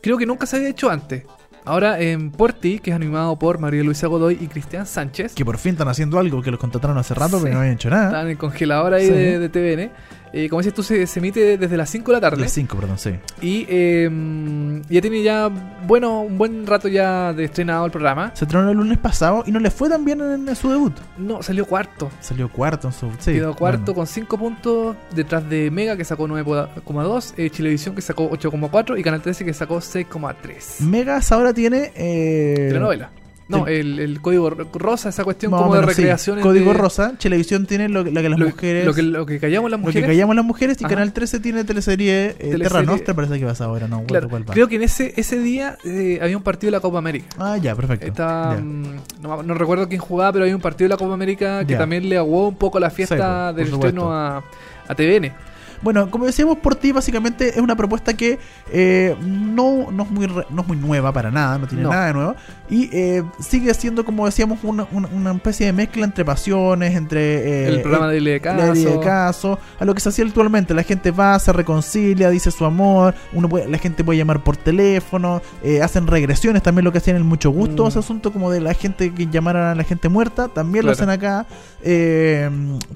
[0.00, 1.24] Creo que nunca se había hecho antes.
[1.64, 5.58] Ahora en Porti, que es animado por María Luisa Godoy y Cristian Sánchez, Que por
[5.58, 7.42] fin están haciendo algo que los contrataron hace rato, Sí.
[7.44, 8.06] pero no habían hecho nada.
[8.06, 9.12] están en congelador ahí Sí.
[9.12, 9.90] de, de TVN.
[10.32, 12.40] Eh, como dices tú, se, se emite desde las 5 de la tarde.
[12.42, 13.10] Las 5, perdón, sí.
[13.40, 14.08] Y eh,
[14.88, 15.48] ya tiene ya,
[15.86, 18.30] bueno, un buen rato ya de estrenado el programa.
[18.34, 20.94] Se estrenó el lunes pasado y no le fue tan bien en, en su debut.
[21.18, 22.10] No, salió cuarto.
[22.20, 23.10] Salió cuarto en su.
[23.18, 23.94] Sí, Quedó cuarto bueno.
[23.94, 29.02] con 5 puntos detrás de Mega que sacó 9,2, eh, Chilevisión que sacó 8,4 y
[29.02, 30.80] Canal 13 que sacó 6,3.
[30.80, 31.92] Megas ahora tiene.
[31.94, 33.10] Eh, Telenovela.
[33.58, 36.00] No, el, el código ro- rosa, esa cuestión más como de menos, sí.
[36.02, 36.42] recreaciones.
[36.42, 37.12] Código de- Rosa.
[37.18, 38.84] Televisión tiene lo, que- la que las Lo, mujeres.
[38.86, 40.02] lo que, lo que callamos las lo mujeres.
[40.02, 40.94] que callamos las mujeres y Ajá.
[40.94, 44.48] Canal 13 tiene teleserie eh, Teleserie- Terra Nostra, parece que vas ahora, no, Claro, ¿cuál
[44.48, 44.52] va?
[44.54, 47.26] creo que en ese, ese día eh, había un partido de la Copa América.
[47.38, 48.06] Ah, ya, perfecto.
[48.06, 48.60] Estaba, Ya.
[48.62, 51.72] mm, no, no recuerdo quién jugaba, pero había un partido de la Copa América que
[51.72, 51.78] Ya.
[51.78, 54.44] también le aguó un poco la fiesta Sí, por- del por estreno a,
[54.88, 55.32] a TVN.
[55.82, 58.38] Bueno, como decíamos por ti, básicamente es una propuesta que
[58.72, 61.90] eh, no, no, es muy re- no es muy nueva para nada, no tiene No.
[61.90, 62.36] nada de nuevo.
[62.70, 67.64] Y eh, sigue siendo, como decíamos, una, una- una especie de mezcla entre pasiones, entre...
[67.64, 69.00] eh, el programa de Ile de ley de Caso.
[69.00, 70.72] caso, a lo que se hacía actualmente.
[70.72, 74.56] La gente va, se reconcilia, dice su amor, uno puede, la gente puede llamar por
[74.56, 77.88] teléfono, eh, hacen regresiones, también lo que hacían en el mucho gusto, Mm.
[77.88, 81.10] ese asunto como de la gente que llamaran a la gente muerta, también lo Claro.
[81.10, 81.46] hacen acá.
[81.84, 82.48] Eh,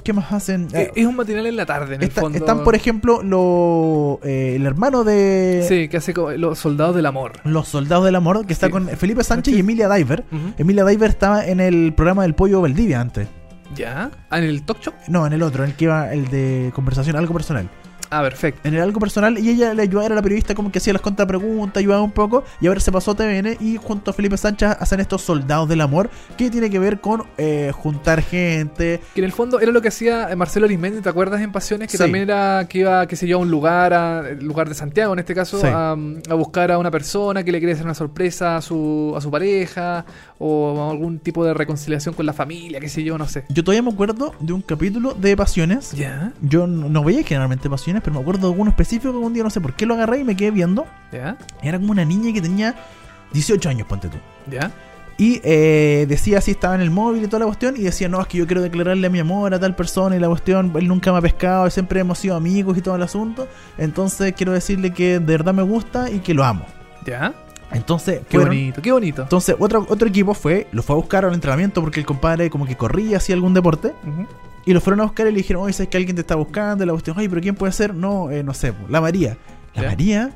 [0.05, 0.69] ¿Qué más hacen?
[0.73, 2.39] Eh, es un matinal en la tarde, en el Está- fondo.
[2.39, 7.07] Están, por ejemplo, lo, eh, el hermano de Sí, que hace como los soldados del
[7.07, 7.33] amor.
[7.45, 8.73] Los Soldados del Amor, que está Sí.
[8.73, 10.25] con Felipe Sánchez y Emilia Diver.
[10.59, 13.29] Emilia Diver estaba en el programa del Pollo Valdivia antes.
[13.75, 14.11] ¿Ya?
[14.31, 14.95] Ah, en el talk show.
[15.09, 17.69] No, en el otro, en el que iba el de conversación, algo personal.
[18.11, 18.61] Ah, perfecto.
[18.69, 21.03] En el algo personal, y ella le ayudaba, era la periodista como que hacía las
[21.03, 24.77] contrapreguntas, ayudaba un poco, y ahora se pasó a TVN y junto a Felipe Sánchez
[24.81, 29.25] hacen estos Soldados del Amor, que tiene que ver con eh, juntar gente, Que en
[29.25, 31.91] el fondo era lo que hacía eh, Marcelo Arismendi, ¿te acuerdas en Pasiones?
[31.91, 32.03] Que Sí.
[32.03, 35.19] también era que iba, qué sé yo, a un lugar, a, lugar de Santiago en
[35.21, 35.67] este caso, Sí.
[35.67, 39.21] a, a buscar a una persona que le quería hacer una sorpresa a su, a
[39.21, 40.05] su pareja
[40.39, 43.45] o algún tipo de reconciliación con la familia, qué sé yo, no sé.
[43.49, 45.93] Yo todavía me acuerdo de un capítulo de Pasiones.
[45.93, 46.33] ¿Ya?
[46.43, 49.43] Yo no, no veía generalmente Pasiones, pero me acuerdo de uno específico que un día
[49.43, 50.87] no sé por qué lo agarré y me quedé viendo.
[51.13, 51.37] ¿Ya?
[51.63, 52.75] Era como una niña que tenía
[53.33, 54.19] 18 años, ponte tú.
[54.51, 54.71] ¿Ya?
[55.19, 58.21] Y eh, decía así, estaba en el móvil y toda la cuestión, y decía, no,
[58.21, 60.87] es que yo quiero declararle a mi amor a tal persona y la cuestión, él
[60.89, 63.49] nunca me ha pescado, siempre hemos sido amigos y todo el asunto.
[63.79, 66.67] Entonces quiero decirle que de verdad me gusta y que lo amo.
[67.07, 67.33] ¿Ya?
[67.73, 69.23] Entonces, Qué fueron- bonito, qué bonito.
[69.23, 72.67] Entonces, otro, otro equipo fue, lo fue a buscar al entrenamiento porque el compadre como
[72.67, 73.95] que corría, hacía algún deporte.
[74.07, 74.27] Ujú.
[74.67, 76.85] Y lo fueron a buscar y le dijeron, oye, ¿sabes que alguien te está buscando?
[76.85, 77.95] Y la cuestión, oye, pero ¿quién puede ser?
[77.95, 79.39] No, eh, no sé, la María.
[79.75, 79.89] ¿La Ya.
[79.89, 80.31] María?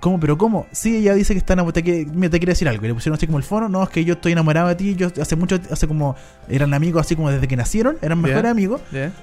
[0.00, 0.18] ¿Cómo?
[0.18, 0.66] ¿Pero cómo?
[0.72, 1.82] Sí, ella dice que está enamorada,
[2.14, 2.84] mira, te quiere decir algo.
[2.84, 4.96] Y le pusieron así como el fono, no, es que yo estoy enamorado de ti,
[4.96, 6.16] yo hace mucho, hace como,
[6.48, 8.80] eran amigos así como desde que nacieron, eran mejores amigos.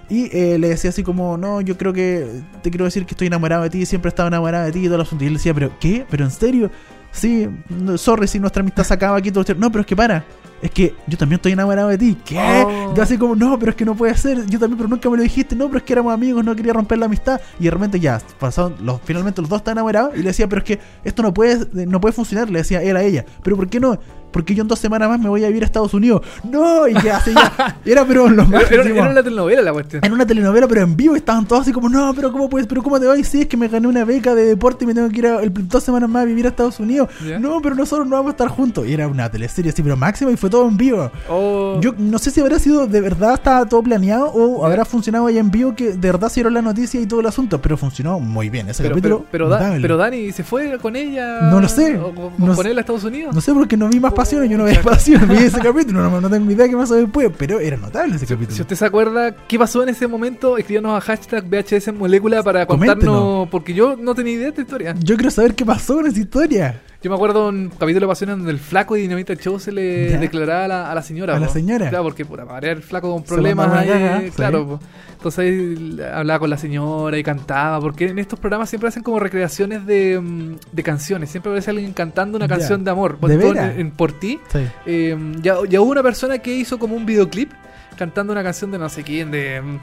[0.07, 2.25] Y eh, le decía así como, no, yo creo que
[2.61, 4.85] te quiero decir que estoy enamorado de ti, siempre he estado enamorado de ti y
[4.85, 5.23] todo el asunto.
[5.23, 6.05] Y él decía, pero ¿qué?
[6.09, 6.69] ¿Pero en serio?
[7.11, 7.49] Sí,
[7.97, 9.31] sorry si nuestra amistad se acaba aquí.
[9.31, 9.55] Todo esto".
[9.55, 10.23] No, pero es que para.
[10.61, 12.17] Es que yo también estoy enamorado de ti.
[12.23, 12.37] ¿Qué?
[12.65, 12.93] Oh.
[12.95, 14.45] Yo así como, no, pero es que no puede ser.
[14.47, 15.55] Yo también, pero nunca me lo dijiste.
[15.55, 17.41] No, pero es que éramos amigos, no quería romper la amistad.
[17.59, 20.13] Y de repente ya, pasaron, los, finalmente los dos están enamorados.
[20.15, 22.49] Y le decía, pero es que esto no puede, no puede funcionar.
[22.49, 23.25] Le decía él a ella.
[23.43, 23.97] Pero ¿por qué no?
[24.31, 26.21] Porque yo en dos semanas más me voy a vivir a Estados Unidos.
[26.49, 27.79] No, y ya, así ya.
[27.85, 30.05] Era, pero los Era, era- era una telenovela la cuestión.
[30.05, 32.65] En una telenovela, pero en vivo estaban todos así como, no, pero ¿cómo puedes?
[32.65, 33.17] ¿Pero cómo te vas?
[33.27, 35.41] Sí, es que me gané una beca de deporte y me tengo que ir a,
[35.41, 37.09] el- dos semanas más a vivir a Estados Unidos.
[37.41, 38.87] No, pero nosotros no vamos a estar juntos.
[38.87, 41.11] Y era una teleserie así, pero máxima y fue todo en vivo.
[41.27, 41.79] Oh.
[41.81, 45.39] Yo no sé si habrá sido de verdad, estaba todo planeado o habrá funcionado allá
[45.39, 48.19] en vivo que de verdad se dieron la noticia y todo el asunto, pero funcionó
[48.19, 48.69] muy bien.
[48.69, 49.17] Ese pero, capítulo.
[49.31, 51.41] pero, pero, Da- pero Dani se fue con ella.
[51.49, 51.97] No lo sé.
[51.97, 53.33] ¿O con, No con él a Estados Unidos?
[53.33, 56.01] No sé por qué no vi más pasiones, yo no veía pasiones, vi ese capítulo,
[56.09, 58.55] no, no tengo idea qué pasó después, pero era notable ese capítulo.
[58.55, 62.65] Si usted se acuerda qué pasó en ese momento, escríbanos a hashtag VHS Molécula para
[62.65, 63.15] Coméntenos.
[63.15, 64.95] contarnos, porque yo no tenía idea de esta historia.
[64.99, 66.81] Yo quiero saber qué pasó con esa historia.
[67.03, 70.11] Yo me acuerdo un capítulo de Pasión donde el flaco y Dinamita Show se le
[70.11, 70.17] Ya.
[70.19, 71.35] declaraba a la, a la señora.
[71.35, 71.89] ¿A la señora?
[71.89, 74.31] Claro, porque puta, para el flaco con problemas ahí, sí.
[74.35, 74.79] claro.
[75.13, 79.19] Entonces ahí hablaba con la señora y cantaba, porque en estos programas siempre hacen como
[79.19, 81.31] recreaciones de, mm, de canciones.
[81.31, 82.55] Siempre aparece alguien cantando una Ya.
[82.57, 83.13] canción de amor.
[83.13, 83.73] ¿De Por ejemplo, veras?
[83.73, 84.59] en, en Por ti, Sí.
[84.85, 87.51] eh, ya, ya hubo una persona que hizo como un videoclip
[87.97, 89.79] cantando una canción de no sé quién, de mm,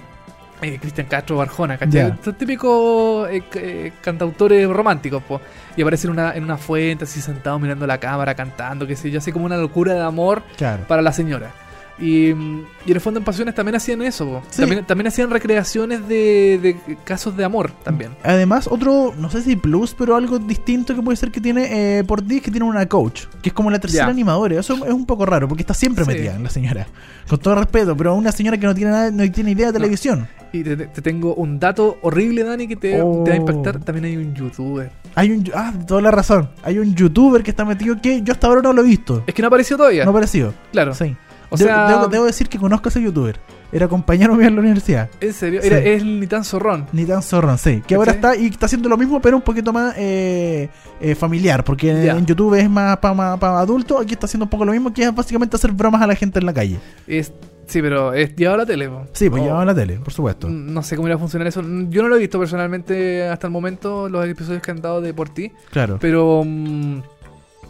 [0.62, 2.14] eh, Cristian Castro Barjona, ¿cachai?
[2.24, 5.40] Son típicos eh, eh, cantautores románticos, po.
[5.76, 9.10] Y aparece en una, en una fuente, así sentado mirando la cámara, cantando, qué sé
[9.10, 10.84] yo, así como una locura de amor Claro.
[10.88, 11.52] para la señora.
[12.00, 14.40] Y, y en el fondo en Pasiones también hacían eso.
[14.50, 14.60] Sí.
[14.60, 18.12] También, también hacían recreaciones de, de casos de amor también.
[18.22, 22.04] Además, otro, no sé si plus, pero algo distinto que puede ser que tiene eh,
[22.04, 24.60] por ti es que tiene una coach, que es como la tercera animadora.
[24.60, 26.10] Eso es un poco raro, porque está siempre Sí.
[26.12, 26.86] metida la señora.
[27.28, 30.28] Con todo respeto, pero una señora que no tiene nada, no tiene idea de televisión.
[30.52, 33.22] Y te, te tengo un dato horrible, Dani, que te, Oh.
[33.24, 33.78] te va a impactar.
[33.80, 34.90] También hay un youtuber.
[35.14, 36.50] Hay un, ah, toda la razón.
[36.62, 39.22] Hay un youtuber que está metido que yo hasta ahora no lo he visto.
[39.26, 40.04] Es que no apareció todavía.
[40.04, 40.54] No ha aparecido.
[40.72, 40.94] claro.
[40.94, 41.16] Sí.
[41.50, 43.40] O De- sea- debo, debo decir que conozco a ese youtuber.
[43.72, 45.08] Era compañero mío en la universidad.
[45.20, 45.66] En serio, Sí.
[45.68, 46.86] Era, es el ni tan zorrón.
[46.92, 47.82] Ni tan zorrón, sí.
[47.86, 50.68] Que ahora está y está haciendo lo mismo, pero un poquito más eh,
[51.00, 51.64] eh, familiar.
[51.64, 53.98] Porque en- YouTube es más para adultos.
[54.02, 56.38] Aquí está haciendo un poco lo mismo, que es básicamente hacer bromas a la gente
[56.38, 56.78] en la calle.
[57.06, 57.32] Es,
[57.68, 58.88] sí, pero es llevado a la tele.
[58.88, 59.06] po.
[59.12, 60.48] Sí, pues Oh, llevaba a la tele, por supuesto.
[60.48, 61.62] No sé cómo irá a funcionar eso.
[61.88, 65.14] Yo no lo he visto personalmente hasta el momento, los episodios que han dado de
[65.14, 65.52] por ti.
[65.70, 65.98] Claro.
[66.00, 66.42] Pero.
[66.44, 66.98] mm,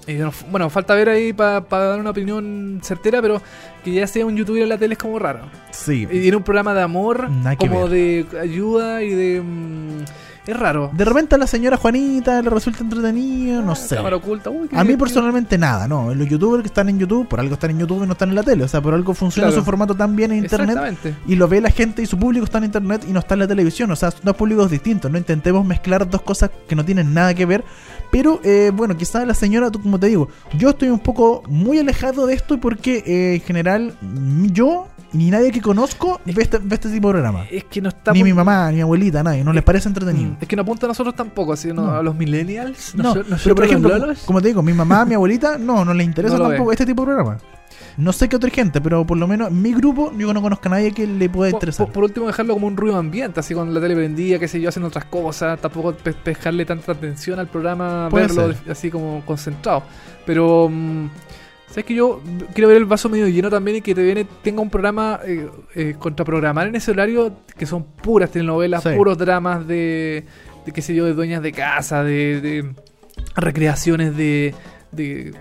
[0.07, 3.42] eh, no- bueno, falta ver ahí para dar una opinión certera, pero
[3.84, 5.40] que ya sea un youtuber en la tele es como raro.
[5.70, 6.05] Sí.
[6.11, 7.28] Y tiene un programa de amor,
[7.59, 8.24] como ver.
[8.32, 9.42] de ayuda y de.
[9.42, 10.05] mm,
[10.51, 10.90] es raro.
[10.94, 13.94] De repente a la señora Juanita le resulta entretenido, no sé.
[13.94, 14.51] Ah, Cámara oculta.
[14.51, 16.14] Uy, qué A mí personalmente nada, no.
[16.14, 18.34] Los youtubers que están en YouTube, por algo están en YouTube y no están en
[18.34, 18.64] la tele.
[18.64, 19.61] O sea, por algo funciona Claro.
[19.61, 20.70] su formato tan bien en internet.
[20.76, 21.14] Exactamente.
[21.26, 23.40] Y lo ve la gente y su público está en internet y no está en
[23.40, 23.90] la televisión.
[23.90, 25.11] O sea, son dos públicos distintos.
[25.11, 27.64] No intentemos mezclar dos cosas que no tienen nada que ver.
[28.11, 31.79] Pero eh, bueno, quizás la señora, tú, como te digo, yo estoy un poco muy
[31.79, 33.95] alejado de esto porque eh, en general
[34.53, 37.45] yo ni nadie que conozco ve este, ve este tipo de programa.
[37.51, 39.43] Es que no está Ni mi mamá, ni mi abuelita, nadie.
[39.43, 40.33] No les parece entretenido.
[40.33, 41.83] Mm, Es que no apunta a nosotros tampoco, así, ¿no?
[41.87, 41.91] No.
[41.93, 42.95] a los millennials.
[42.95, 43.91] No, nosotros- pero por ejemplo,
[44.27, 46.75] como te digo, mi mamá, mi abuelita, no, no les interesa No tampoco ve.
[46.75, 47.39] este tipo de programa.
[47.97, 50.68] No sé qué otra gente, pero por lo menos en mi grupo yo no conozco
[50.68, 51.87] a nadie que le pueda interesar.
[51.87, 54.61] por- por último, dejarlo como un ruido ambiente, así con la tele prendida, qué sé
[54.61, 55.61] yo, haciendo otras cosas.
[55.61, 58.70] Tampoco pescarle tanta atención al programa, Puede verlo ser.
[58.72, 59.83] así como concentrado.
[60.26, 61.09] Pero, mm,
[61.68, 62.20] ¿sabes que Yo
[62.55, 65.49] quiero ver el vaso medio lleno también y que te viene, tenga un programa eh,
[65.74, 68.91] eh, contraprogramar en ese horario que son puras telenovelas, Sí.
[68.97, 70.24] puros dramas de,
[70.66, 72.72] de, qué sé yo, de dueñas de casa, de, de
[73.37, 74.55] recreaciones de.
[74.93, 75.35] de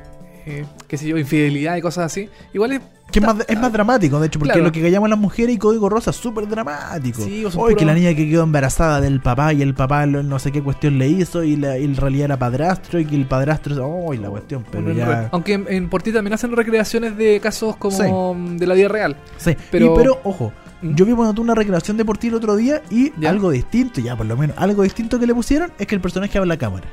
[0.50, 2.30] eh, qué sé yo, infidelidad y cosas así.
[2.54, 2.82] Igual es
[3.12, 4.66] Que es más, es más dramático, de hecho, porque Claro.
[4.66, 7.22] lo que callamos las mujeres y Código Rosa es súper dramático.
[7.22, 10.06] Sí, o son Hoy que la niña que quedó embarazada del papá y el papá
[10.06, 13.06] lo- no sé qué cuestión le hizo y, la, y en realidad era padrastro y
[13.06, 13.86] que el padrastro...
[13.88, 14.66] ¡Oh, la cuestión!
[14.72, 15.30] Pero ya...
[15.32, 19.16] Aunque en, en por ti también hacen recreaciones de casos como de la vida real.
[19.38, 20.96] Sí, Pero- pero, pero ojo, ¿Mm?
[20.96, 23.30] yo vi cuando tuve una recreación de por ti el otro día y ¿Ya?
[23.30, 26.38] algo distinto, ya por lo menos, algo distinto que le pusieron es que el personaje
[26.38, 26.88] habla a la cámara.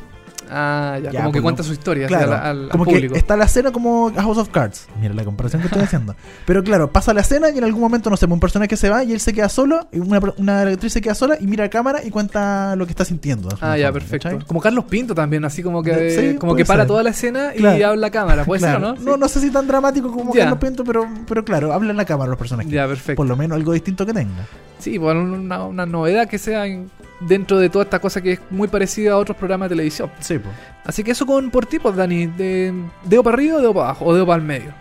[0.57, 3.13] Ah, ya, Ya, como que pues, cuenta su historia Claro, al, como público.
[3.15, 4.87] que está la escena como House of Cards.
[5.01, 6.15] Mira la comparación que estoy haciendo.
[6.47, 9.03] Pero claro, pasa la escena y en algún momento, no sé, un personaje se va
[9.05, 11.69] y él se queda solo, y una, una actriz se queda sola y mira a
[11.71, 13.49] cámara y cuenta lo que está sintiendo.
[13.51, 14.29] en Ah, ya, perfecto.
[14.29, 14.47] ¿cachai?
[14.47, 16.89] Como Carlos Pinto también, así como que, sí, como que para ser.
[16.89, 18.45] toda la escena y habla a cámara.
[18.45, 18.79] Puede Claro.
[18.79, 19.11] ser, ¿o ¿no?
[19.13, 20.41] No, no sé si tan dramático como Ya.
[20.43, 22.71] Carlos Pinto, pero, pero claro, habla en la cámara los personajes.
[22.71, 23.17] Ya, perfecto.
[23.17, 24.47] Por lo menos algo distinto que tenga.
[24.79, 28.41] Sí, bueno, una, una novedad que sea en- dentro de toda esta cosa que es
[28.51, 30.11] muy parecida a otros programas de televisión.
[30.21, 30.55] Sí, pues.
[30.85, 32.27] Así que eso con por ti, pues, Dani.
[32.27, 34.05] De, ¿Dedo para arriba o dedo para abajo?
[34.07, 34.73] ¿O dedo para el medio?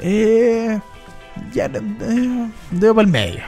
[0.00, 0.80] Eh,
[1.52, 3.40] ya, eh, dedo para el medio.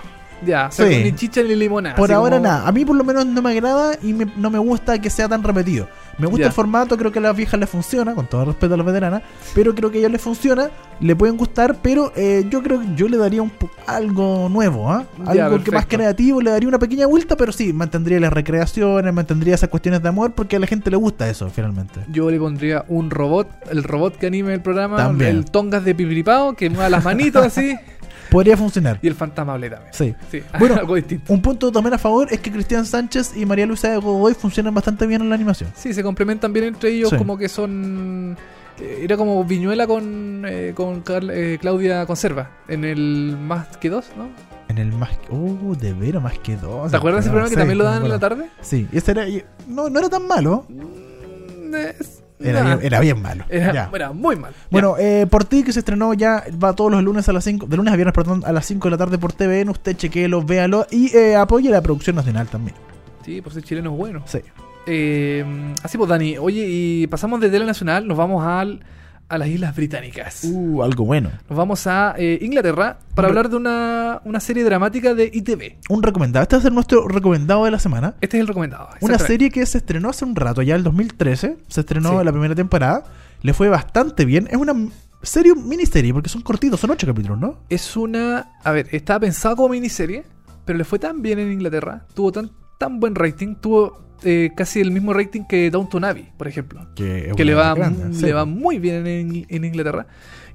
[0.47, 1.03] Ya, o sea, Sí.
[1.03, 1.97] ni chicha ni limonada.
[1.97, 2.69] Por ahora como- nada.
[2.69, 5.29] A mí por lo menos no me agrada y me- no me gusta que sea
[5.29, 5.89] tan repetido.
[6.19, 8.77] Me gusta el formato, creo que a las viejas les funciona, con todo respeto a
[8.77, 9.23] las veteranas,
[9.55, 12.87] pero creo que a ellas les funciona, le pueden gustar, pero eh, yo creo que
[12.95, 13.51] yo le daría un
[13.87, 15.05] algo nuevo, ¿ah?
[15.27, 19.55] Algo que más creativo, le daría una pequeña vuelta, pero sí, mantendría las recreaciones, mantendría
[19.55, 22.01] esas cuestiones de amor, porque a la gente le gusta eso, finalmente.
[22.09, 25.31] Yo le pondría un robot, el robot que anime el programa, También.
[25.37, 27.77] el tongas de pipiripao, que mueva las manitos así,
[28.35, 28.99] Podría funcionar.
[29.01, 29.93] y el fantasmable también.
[29.95, 30.15] Sí.
[30.31, 31.33] Sí, Bueno, algo distinto.
[31.33, 34.75] Un punto también a favor es que Cristian Sánchez y María Luisa de Godoy funcionan
[34.75, 35.71] bastante bien en la animación.
[35.75, 37.17] Sí, se complementan bien entre ellos, Sí.
[37.17, 38.37] como que son.
[38.81, 43.89] eh, Era como Viñuela con, eh, con Carl- eh, Claudia Conserva, en el Más que
[43.89, 44.29] Dos, ¿no?
[44.69, 45.33] En el más que.
[45.33, 46.91] Uh, de veras, más que dos.
[46.91, 48.47] ¿Te acuerdas de ese programa que Sí, también lo daban en la tarde?
[48.63, 49.27] Sí, ese era.
[49.69, 50.65] No, no era tan malo.
[50.71, 52.77] Mm, es- Era, nah.
[52.77, 53.45] bien, era bien malo.
[53.49, 54.53] Era, muy mal.
[54.71, 57.67] Bueno, eh, por ti que se estrenó ya, va todos los lunes a las 5,
[57.67, 60.43] de lunes a viernes, perdón, a las 5 de la tarde por TVN, usted chequéelo,
[60.43, 62.77] véalo y eh, apoye la producción nacional también.
[63.25, 64.23] Sí, por ser chileno es bueno.
[64.27, 64.41] Sí.
[64.87, 65.45] Eh,
[65.83, 66.37] así pues, Dani.
[66.39, 68.81] Oye, y pasamos de Tele Nacional, nos vamos al,
[69.29, 70.45] a las Islas Británicas.
[70.45, 71.31] Uh, algo bueno.
[71.49, 75.77] Nos vamos a eh, Inglaterra para hablar de una, una serie dramática de ITV.
[75.89, 76.43] Un recomendado.
[76.43, 78.15] Este va a ser nuestro recomendado de la semana.
[78.21, 78.89] Este es el recomendado.
[79.01, 81.57] Una serie que se estrenó hace un rato, ya el 2013.
[81.69, 82.25] Se estrenó Sí.
[82.25, 83.05] la primera temporada.
[83.43, 84.47] Le fue bastante bien.
[84.51, 84.75] Es una
[85.23, 87.59] serie, miniserie, porque son cortitos, son ocho capítulos, ¿no?
[87.69, 88.53] Es una.
[88.63, 90.25] A ver, estaba pensado como miniserie,
[90.65, 92.07] pero le fue tan bien en Inglaterra.
[92.15, 93.55] Tuvo tan, tan buen rating.
[93.57, 96.87] Tuvo eh, casi el mismo rating que Downton Abbey, por ejemplo.
[96.95, 98.25] Que, que le va, grande, mu- sí.
[98.27, 100.07] le va muy bien en, en Inglaterra.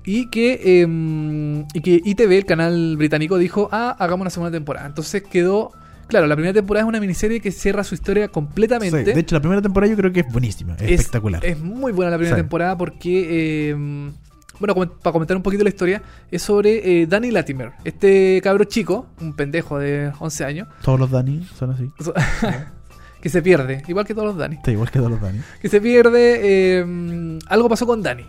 [0.05, 4.88] Y que, eh, y que ITV, el canal británico, dijo, ah, hagamos una segunda temporada.
[4.88, 5.72] Entonces quedó,
[6.07, 9.03] claro, la primera temporada es una miniserie que cierra su historia Sí, completamente.
[9.13, 11.45] de hecho, la primera temporada yo creo que es buenísima, es Es- espectacular.
[11.45, 12.41] Es muy buena la primera Sí.
[12.41, 14.11] temporada porque, eh,
[14.60, 19.07] bueno, para comentar un poquito la historia, es sobre eh, Danny Latimer, este cabro chico,
[19.22, 21.91] un pendejo de 11 años, Todos los Dani son así.
[23.22, 24.55] que se pierde, igual que todos los Danny.
[24.55, 25.39] Está igual que todos los Dani.
[25.62, 26.39] que se pierde.
[26.80, 28.26] eh, algo pasó con Dani.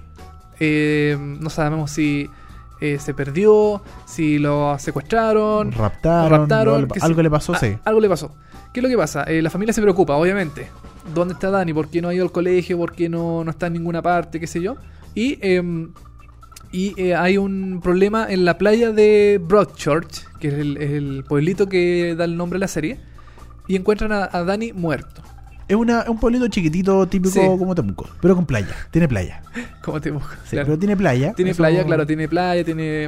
[0.59, 2.29] Eh, no sabemos si
[2.81, 7.77] eh, se perdió, si lo secuestraron, Raptaron, raptaron, algo, le pasó, Ah, sí.
[7.85, 8.35] Algo le pasó.
[8.73, 9.25] ¿Qué es lo que pasa?
[9.29, 10.69] La familia se preocupa, obviamente.
[11.15, 11.73] ¿Dónde está Dani?
[11.73, 12.77] ¿Por qué no ha ido al colegio?
[12.79, 14.39] ¿Por qué no, no está en ninguna parte?
[14.39, 14.77] ¿Qué sé yo?
[15.15, 15.63] Y, eh,
[16.73, 22.15] y eh, hay un problema en la playa de Broadchurch, que es el, pueblito que
[22.17, 22.99] da el nombre a la serie.
[23.67, 25.23] Y encuentran a, a Dani muerto.
[25.69, 27.41] Es una, un pueblito chiquitito, típico Sí.
[27.41, 28.75] como Temuco, pero con playa.
[28.91, 29.43] Tiene playa.
[29.83, 30.29] ¿Cómo te busco?
[30.45, 31.33] Sí, pero tiene playa.
[31.35, 33.05] Tiene Eso- playa, claro, tiene playa, tiene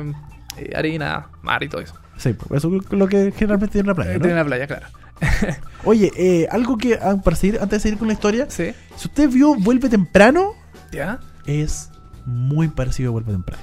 [0.57, 1.95] eh, arena, mar y todo eso.
[2.17, 4.13] Sí, pues, eso es lo que generalmente tiene la playa.
[4.15, 4.21] ¿no?
[4.21, 4.87] Tiene la playa, claro.
[5.85, 8.73] Oye, eh, algo que ah, para seguir, antes de seguir con la historia, Sí.
[8.97, 10.53] si usted vio Vuelve Temprano,
[10.93, 11.19] ¿Ya?
[11.47, 11.91] es
[12.27, 13.63] muy parecido a Vuelve Temprano.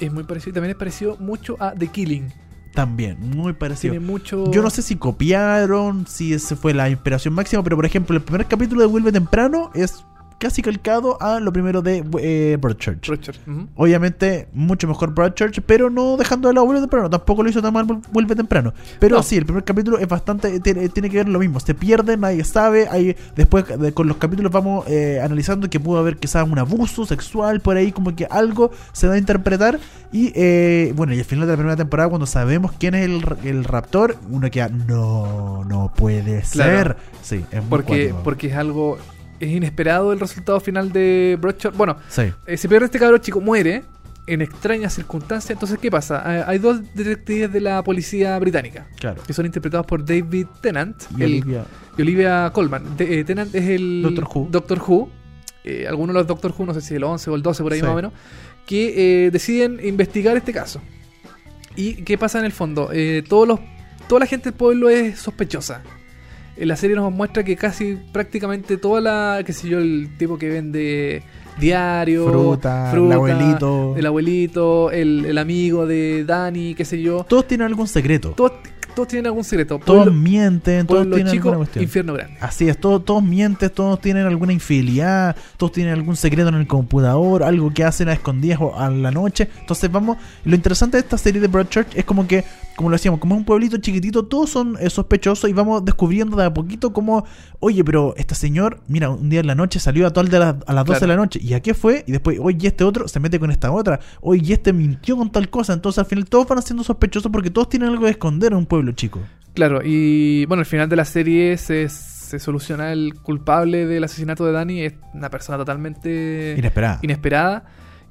[0.00, 0.54] Es muy parecido.
[0.54, 2.32] También es parecido mucho a The Killing.
[2.74, 3.92] También, muy parecido.
[3.92, 4.50] Tiene mucho.
[4.50, 8.22] Yo no sé si copiaron, si ese fue la inspiración máxima, pero por ejemplo, el
[8.22, 10.04] primer capítulo de Vuelve Temprano es
[10.42, 13.08] casi calcado a lo primero de eh, Broadchurch.
[13.76, 17.08] Obviamente, mucho mejor Broadchurch, pero no dejando de lado Vuelve Temprano.
[17.08, 18.74] Tampoco lo hizo tan mal Vuel- Vuelve Temprano.
[18.98, 19.22] Pero No.
[19.22, 20.58] sí, el primer capítulo es bastante.
[20.58, 21.60] Tiene, tiene que ver lo mismo.
[21.60, 22.88] Se pierde, nadie sabe.
[22.90, 27.06] Hay, después, de- con los capítulos, vamos eh, analizando que pudo haber quizás un abuso
[27.06, 29.78] sexual por ahí, como que algo se da a interpretar.
[30.10, 33.24] Y eh, bueno, y al final de la primera temporada, cuando sabemos quién es el,
[33.44, 34.68] el raptor, uno queda.
[34.68, 36.72] No, no puede Claro.
[36.76, 36.96] ser.
[37.22, 38.98] Sí, es muy Porque, porque es algo.
[39.42, 41.74] Es inesperado el resultado final de Broadchurch.
[41.76, 42.22] Bueno, Sí.
[42.46, 43.82] eh, se pierde este cabro chico, muere
[44.28, 45.50] en extrañas circunstancias.
[45.50, 46.22] Entonces, ¿qué pasa?
[46.38, 49.20] Eh, hay dos detectives de la policía británica Claro.
[49.26, 51.64] que son interpretados por David Tennant Y el- Olivia-
[51.98, 52.96] y Olivia Colman.
[52.96, 54.48] De- eh, Tennant es el Doctor Who.
[54.48, 55.10] Doctor Who.
[55.64, 57.72] Eh, algunos de los Doctor Who, no sé si el 11 o el 12 por
[57.72, 57.84] ahí Sí.
[57.84, 58.12] más o menos,
[58.64, 60.80] que eh, deciden investigar este caso.
[61.74, 62.90] ¿Y qué pasa en el fondo?
[63.28, 63.60] Todos los,
[64.08, 65.82] toda la gente del pueblo es sospechosa.
[66.56, 70.36] En la serie nos muestra que casi prácticamente toda la, qué sé yo, el tipo
[70.38, 71.22] que vende
[71.58, 73.94] diario, Fruta, el abuelito.
[73.96, 77.24] el abuelito, el, el amigo de Dani, qué sé yo.
[77.28, 78.32] Todos tienen algún secreto.
[78.36, 78.52] Todos,
[78.94, 79.78] todos tienen algún secreto.
[79.82, 81.84] Todos Pueblo- mienten, todos tienen chico, alguna cuestión.
[81.84, 82.36] infierno grande.
[82.40, 86.66] Así es, todos, todos mienten, todos tienen alguna infidelidad, todos tienen algún secreto en el
[86.66, 89.48] computador, algo que hacen a escondidas o a la noche.
[89.60, 92.44] Entonces vamos, lo interesante de esta serie de Broadchurch es como que,
[92.76, 96.36] como lo decíamos, como es un pueblito chiquitito, todos son eh, sospechosos y vamos descubriendo
[96.36, 97.24] de a poquito como,
[97.60, 100.58] oye, pero este señor, mira, un día en la noche salió a, tal de la-
[100.66, 102.04] a las 12 de la noche, ¿y a qué fue?
[102.06, 105.50] Y después, oye, este otro se mete con esta otra, oye, este mintió con tal
[105.50, 105.72] cosa.
[105.72, 108.66] Entonces al final todos van siendo sospechosos porque todos tienen algo de esconder en un
[108.66, 109.20] pueblo chico.
[109.54, 114.46] Claro, y bueno, al final de la serie se, se soluciona el culpable del asesinato
[114.46, 116.98] de Dani, es una persona totalmente Inesperada.
[117.02, 117.64] inesperada.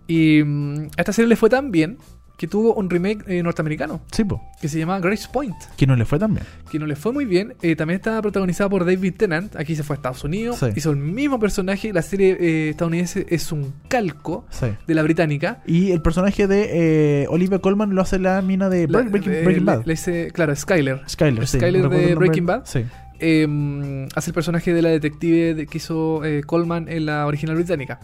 [0.07, 1.97] Y mm, a esta serie le fue tan bien
[2.41, 5.95] que tuvo un remake eh, norteamericano Sí, po, que se llama Grace Point, que no
[5.95, 6.43] le fue tan bien.
[6.71, 7.53] que no le fue muy bien.
[7.61, 10.65] Eh, también estaba protagonizada por David Tennant, aquí se fue a Estados Unidos, Sí.
[10.75, 11.93] hizo el mismo personaje.
[11.93, 14.65] La serie eh, estadounidense es un calco Sí.
[14.87, 15.61] de la británica.
[15.67, 19.85] Y el personaje de Olivia Colman lo hace la mina de La- Breaking, Bad.
[19.85, 21.01] le dice- claro, Skyler.
[21.07, 21.59] Skyler, sí.
[21.59, 22.15] Skyler de.
[22.15, 22.63] Breaking Bad.
[22.65, 22.85] Sí.
[23.19, 27.99] eh, hace el personaje de la detective de- que hizo Coleman en la original británica.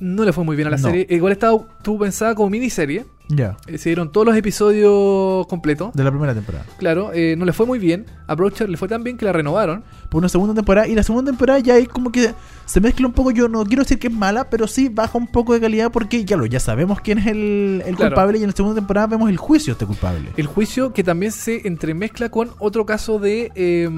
[0.00, 0.88] No le fue muy bien a la No.
[0.88, 1.06] serie.
[1.10, 3.04] Igual estaba, estuvo pensada como miniserie.
[3.28, 3.56] Ya.
[3.66, 5.92] Eh, se dieron todos los episodios completos.
[5.94, 6.64] De la primera temporada.
[6.78, 8.06] Claro, eh, no le fue muy bien.
[8.26, 9.84] A Broadchurch le fue tan bien que la renovaron.
[10.08, 10.86] Por una segunda temporada.
[10.88, 12.32] Y la segunda temporada ya es como que
[12.64, 13.30] se mezcla un poco.
[13.30, 16.24] Yo no quiero decir que es mala, pero sí baja un poco de calidad porque
[16.24, 18.12] ya lo ya sabemos quién es el, el Claro.
[18.14, 18.38] culpable.
[18.38, 20.30] Y en la segunda temporada vemos el juicio de este culpable.
[20.36, 23.52] El juicio que también se entremezcla con otro caso de...
[23.54, 23.88] eh,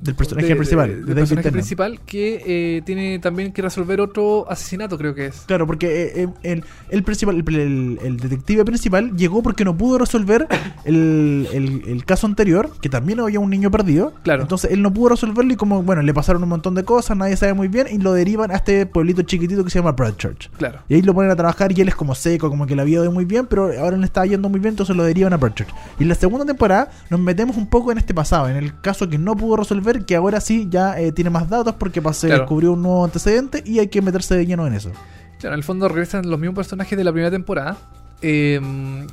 [0.00, 4.98] Del personaje principal, de del personaje principal que eh, tiene también que resolver otro asesinato,
[4.98, 5.40] creo que es.
[5.46, 9.98] Claro, porque eh, eh, el, el principal, el detective detective principal llegó porque no pudo
[9.98, 10.46] resolver
[10.84, 14.12] el, el- el caso anterior, que también había un niño perdido.
[14.22, 14.42] Claro.
[14.42, 17.36] Entonces él no pudo resolverlo y como, bueno, le pasaron un montón de cosas, nadie
[17.36, 20.50] sabe muy bien, y lo derivan a este pueblito chiquitito que se llama Broadchurch.
[20.56, 20.80] Claro.
[20.88, 23.02] Y ahí lo ponen a trabajar y él es como seco, como que la vida
[23.02, 25.68] de muy bien, pero ahora le está yendo muy bien, entonces lo derivan a Broadchurch.
[25.98, 29.08] Y en la segunda temporada nos metemos un poco en este pasado, en el caso
[29.08, 32.42] que no pudo resolver, que ahora sí ya eh, tiene más datos porque se Claro.
[32.42, 34.90] descubrió un nuevo antecedente y hay que meterse de lleno en eso.
[35.38, 37.76] Claro, en el fondo regresan los mismos personajes de la primera temporada
[38.22, 38.60] eh,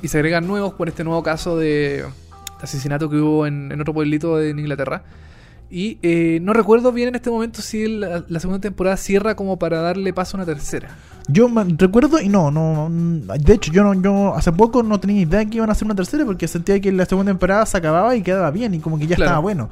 [0.02, 2.04] y se agregan nuevos por este nuevo caso de,
[2.60, 5.02] asesinato que hubo en, en otro pueblito en Inglaterra.
[5.70, 9.58] Y eh, no recuerdo bien en este momento si el- la, segunda temporada cierra como
[9.58, 10.96] para darle paso a una tercera.
[11.30, 11.46] Yo
[11.76, 12.88] recuerdo y no, no,
[13.38, 15.94] de hecho yo no, yo hace poco no tenía idea que iban a hacer una
[15.94, 19.06] tercera porque sentía que la segunda temporada se acababa y quedaba bien y como que
[19.06, 19.28] ya Claro.
[19.28, 19.68] estaba bueno.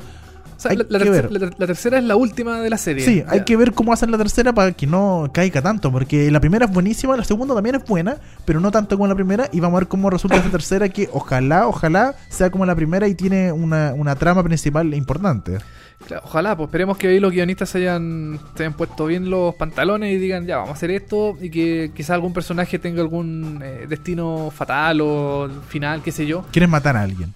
[0.56, 3.04] O sea, Hay la, la tercera es la última de la serie.
[3.04, 6.40] Sí, hay que ver cómo hacen la tercera para que no caiga tanto, porque la
[6.40, 9.60] primera es buenísima, la segunda también es buena, pero no tanto como la primera, y
[9.60, 13.14] vamos a ver cómo resulta esta tercera, que ojalá, ojalá sea como la primera y
[13.14, 15.58] tiene una, una trama principal importante.
[16.06, 19.54] Claro, ojalá, pues esperemos que ahí los guionistas se hayan, se hayan puesto bien los
[19.54, 23.60] pantalones y digan, ya, vamos a hacer esto y que quizá algún personaje tenga algún
[23.62, 26.44] eh, destino fatal o final, qué sé yo.
[26.52, 27.34] Quieren matar a alguien.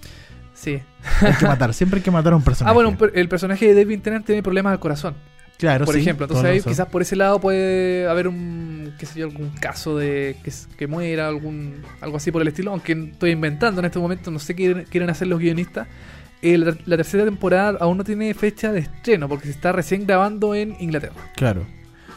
[0.60, 0.78] Sí.
[1.22, 2.70] Hay que matar, siempre hay que matar a un personaje.
[2.70, 5.14] Ah, bueno, el personaje de David Tennant tiene problemas al corazón,
[5.58, 6.26] claro, por sí, ejemplo.
[6.26, 10.36] Entonces ahí quizás por ese lado puede haber un, qué sé yo, algún caso de
[10.76, 14.38] que, muera, algún algo así por el estilo, aunque estoy inventando en este momento, no
[14.38, 15.88] sé qué quieren, quieren hacer los guionistas.
[16.42, 20.06] Eh, la, la tercera temporada aún no tiene fecha de estreno porque se está recién
[20.06, 21.14] grabando en Inglaterra.
[21.36, 21.66] Claro.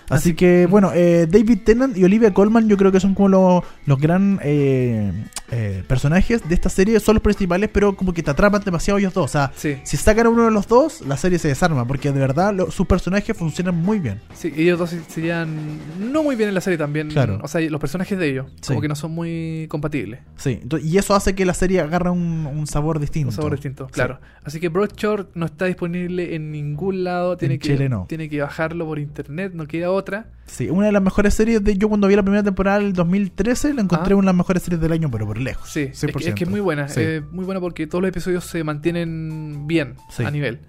[0.10, 3.30] Así, Así- que, bueno, eh, David Tennant y Olivia Colman yo creo que son como
[3.30, 5.12] los, los gran eh,
[5.56, 7.00] eh, personajes de esta serie.
[7.00, 9.26] Son los principales, pero como que te atrapan demasiado ellos dos.
[9.26, 9.78] O sea, Sí.
[9.84, 12.72] si sacan a uno de los dos, la serie se desarma, porque de verdad lo-
[12.72, 14.20] sus personajes funcionan muy bien.
[14.34, 15.80] Sí, ellos dos se- serían
[16.12, 17.10] no muy bien en la serie también.
[17.10, 17.40] Claro.
[17.44, 18.68] O sea, los personajes de ellos, Sí.
[18.70, 20.20] como que no son muy compatibles.
[20.38, 23.30] Sí, y eso hace que la serie agarre un, un sabor distinto.
[23.30, 23.94] Un sabor distinto, Sí.
[23.94, 24.20] claro.
[24.44, 27.38] Así que Broadchurch no está disponible en ningún lado.
[27.38, 28.06] Tiene, En que, Chile no.
[28.10, 30.28] tiene que bajarlo por internet, no queda otra.
[30.46, 33.74] Sí, una de las mejores series de yo cuando vi la primera temporada del 2013
[33.74, 34.18] la encontré Ah.
[34.18, 35.68] una de las mejores series del año, pero por lejos.
[35.70, 36.50] Sí, es que, es que es 100%.
[36.50, 36.88] muy buena.
[36.90, 37.00] Sí.
[37.02, 40.24] eh, muy buena porque todos los episodios se mantienen bien Sí.
[40.24, 40.60] a nivel.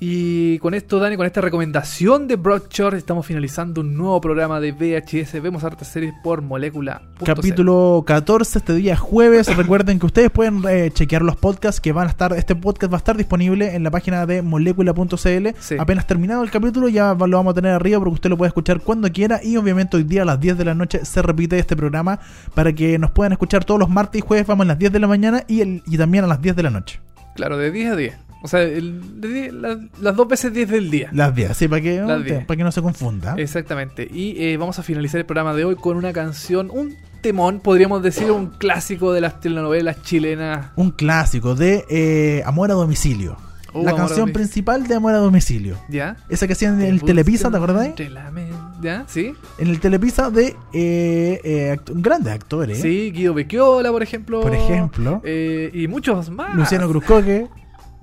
[0.00, 4.72] Y con esto, Dani, con esta recomendación de Broadchurch, estamos finalizando un nuevo programa de
[4.72, 5.40] VHS.
[5.40, 7.02] Vemos hartas series por molécula.
[7.24, 9.56] Capítulo 14, este día es jueves.
[9.56, 12.32] Recuerden que ustedes pueden eh, chequear los podcasts que van a estar.
[12.32, 15.48] Este podcast va a estar disponible en la página de molecula.cl.
[15.60, 15.76] Sí.
[15.78, 18.80] Apenas terminado el capítulo, ya lo vamos a tener arriba porque usted lo puede escuchar
[18.80, 19.40] cuando quiera.
[19.42, 22.18] Y obviamente hoy día a las 10 de la noche se repite este programa
[22.54, 24.46] para que nos puedan escuchar todos los martes y jueves.
[24.46, 26.62] Vamos a las 10 de la mañana y, el, y también a las 10 de
[26.62, 27.00] la noche.
[27.36, 28.24] Claro, de 10 a 10.
[28.44, 31.08] O sea, el- de 10 la- las dos veces 10 del día.
[31.12, 32.44] Las 10, sí, para que, Las 10.
[32.44, 33.36] para que no se confunda.
[33.38, 34.06] Exactamente.
[34.12, 38.02] Y eh, vamos a finalizar el programa de hoy con una canción, un temón, podríamos
[38.02, 40.66] decir, un clásico de las telenovelas chilenas.
[40.76, 43.38] Un clásico de eh, Amor a Domicilio.
[43.72, 45.78] Uh, la canción principal de Amor a Domicilio.
[45.88, 46.18] ¿Ya?
[46.28, 48.50] Esa que hacían en el Telepisa, ¿te men-
[48.82, 49.04] ¿Ya?
[49.08, 49.32] ¿Sí?
[49.58, 52.78] En el Telepisa de eh, eh, act- grandes actores.
[52.82, 54.42] Sí, Guido Becchiola, por ejemplo.
[54.42, 55.22] Por ejemplo.
[55.24, 56.54] Eh, y muchos más.
[56.54, 57.48] Luciano Cruzcoque,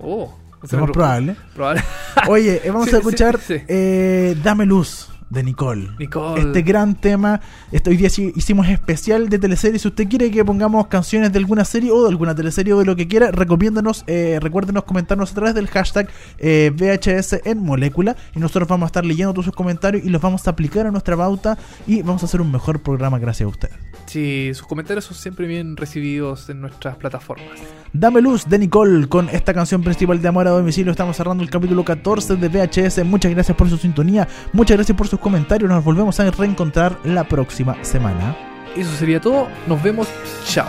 [0.02, 1.36] Oh, más probable.
[1.54, 1.82] Probable.
[2.28, 3.64] Oye, vamos Sí, a escuchar sí, sí.
[3.68, 5.88] eh, Dame Luz de Nicole.
[5.98, 6.42] Nicole.
[6.42, 7.40] Este gran tema.
[7.70, 9.78] Este, hoy día hicimos especial de teleserie.
[9.78, 12.84] Si usted quiere que pongamos canciones de alguna serie o de alguna teleserie o de
[12.84, 18.14] lo que quiera, recomiéndanos, eh, recuérdenos comentarnos a través del hashtag eh, VHS en molécula.
[18.36, 20.90] Y nosotros vamos a estar leyendo todos sus comentarios y los vamos a aplicar a
[20.90, 21.56] nuestra pauta.
[21.86, 23.70] Y vamos a hacer un mejor programa gracias a usted.
[24.12, 27.48] Sí, sus comentarios son siempre bien recibidos en nuestras plataformas.
[27.94, 30.90] Dame luz de Nicole con esta canción principal de Amor a Domicilio.
[30.90, 33.06] Estamos cerrando el capítulo 14 de VHS.
[33.06, 35.70] Muchas gracias por su sintonía, muchas gracias por sus comentarios.
[35.70, 38.36] Nos volvemos a reencontrar la próxima semana.
[38.76, 39.48] Eso sería todo.
[39.66, 40.06] Nos vemos.
[40.44, 40.68] Chao.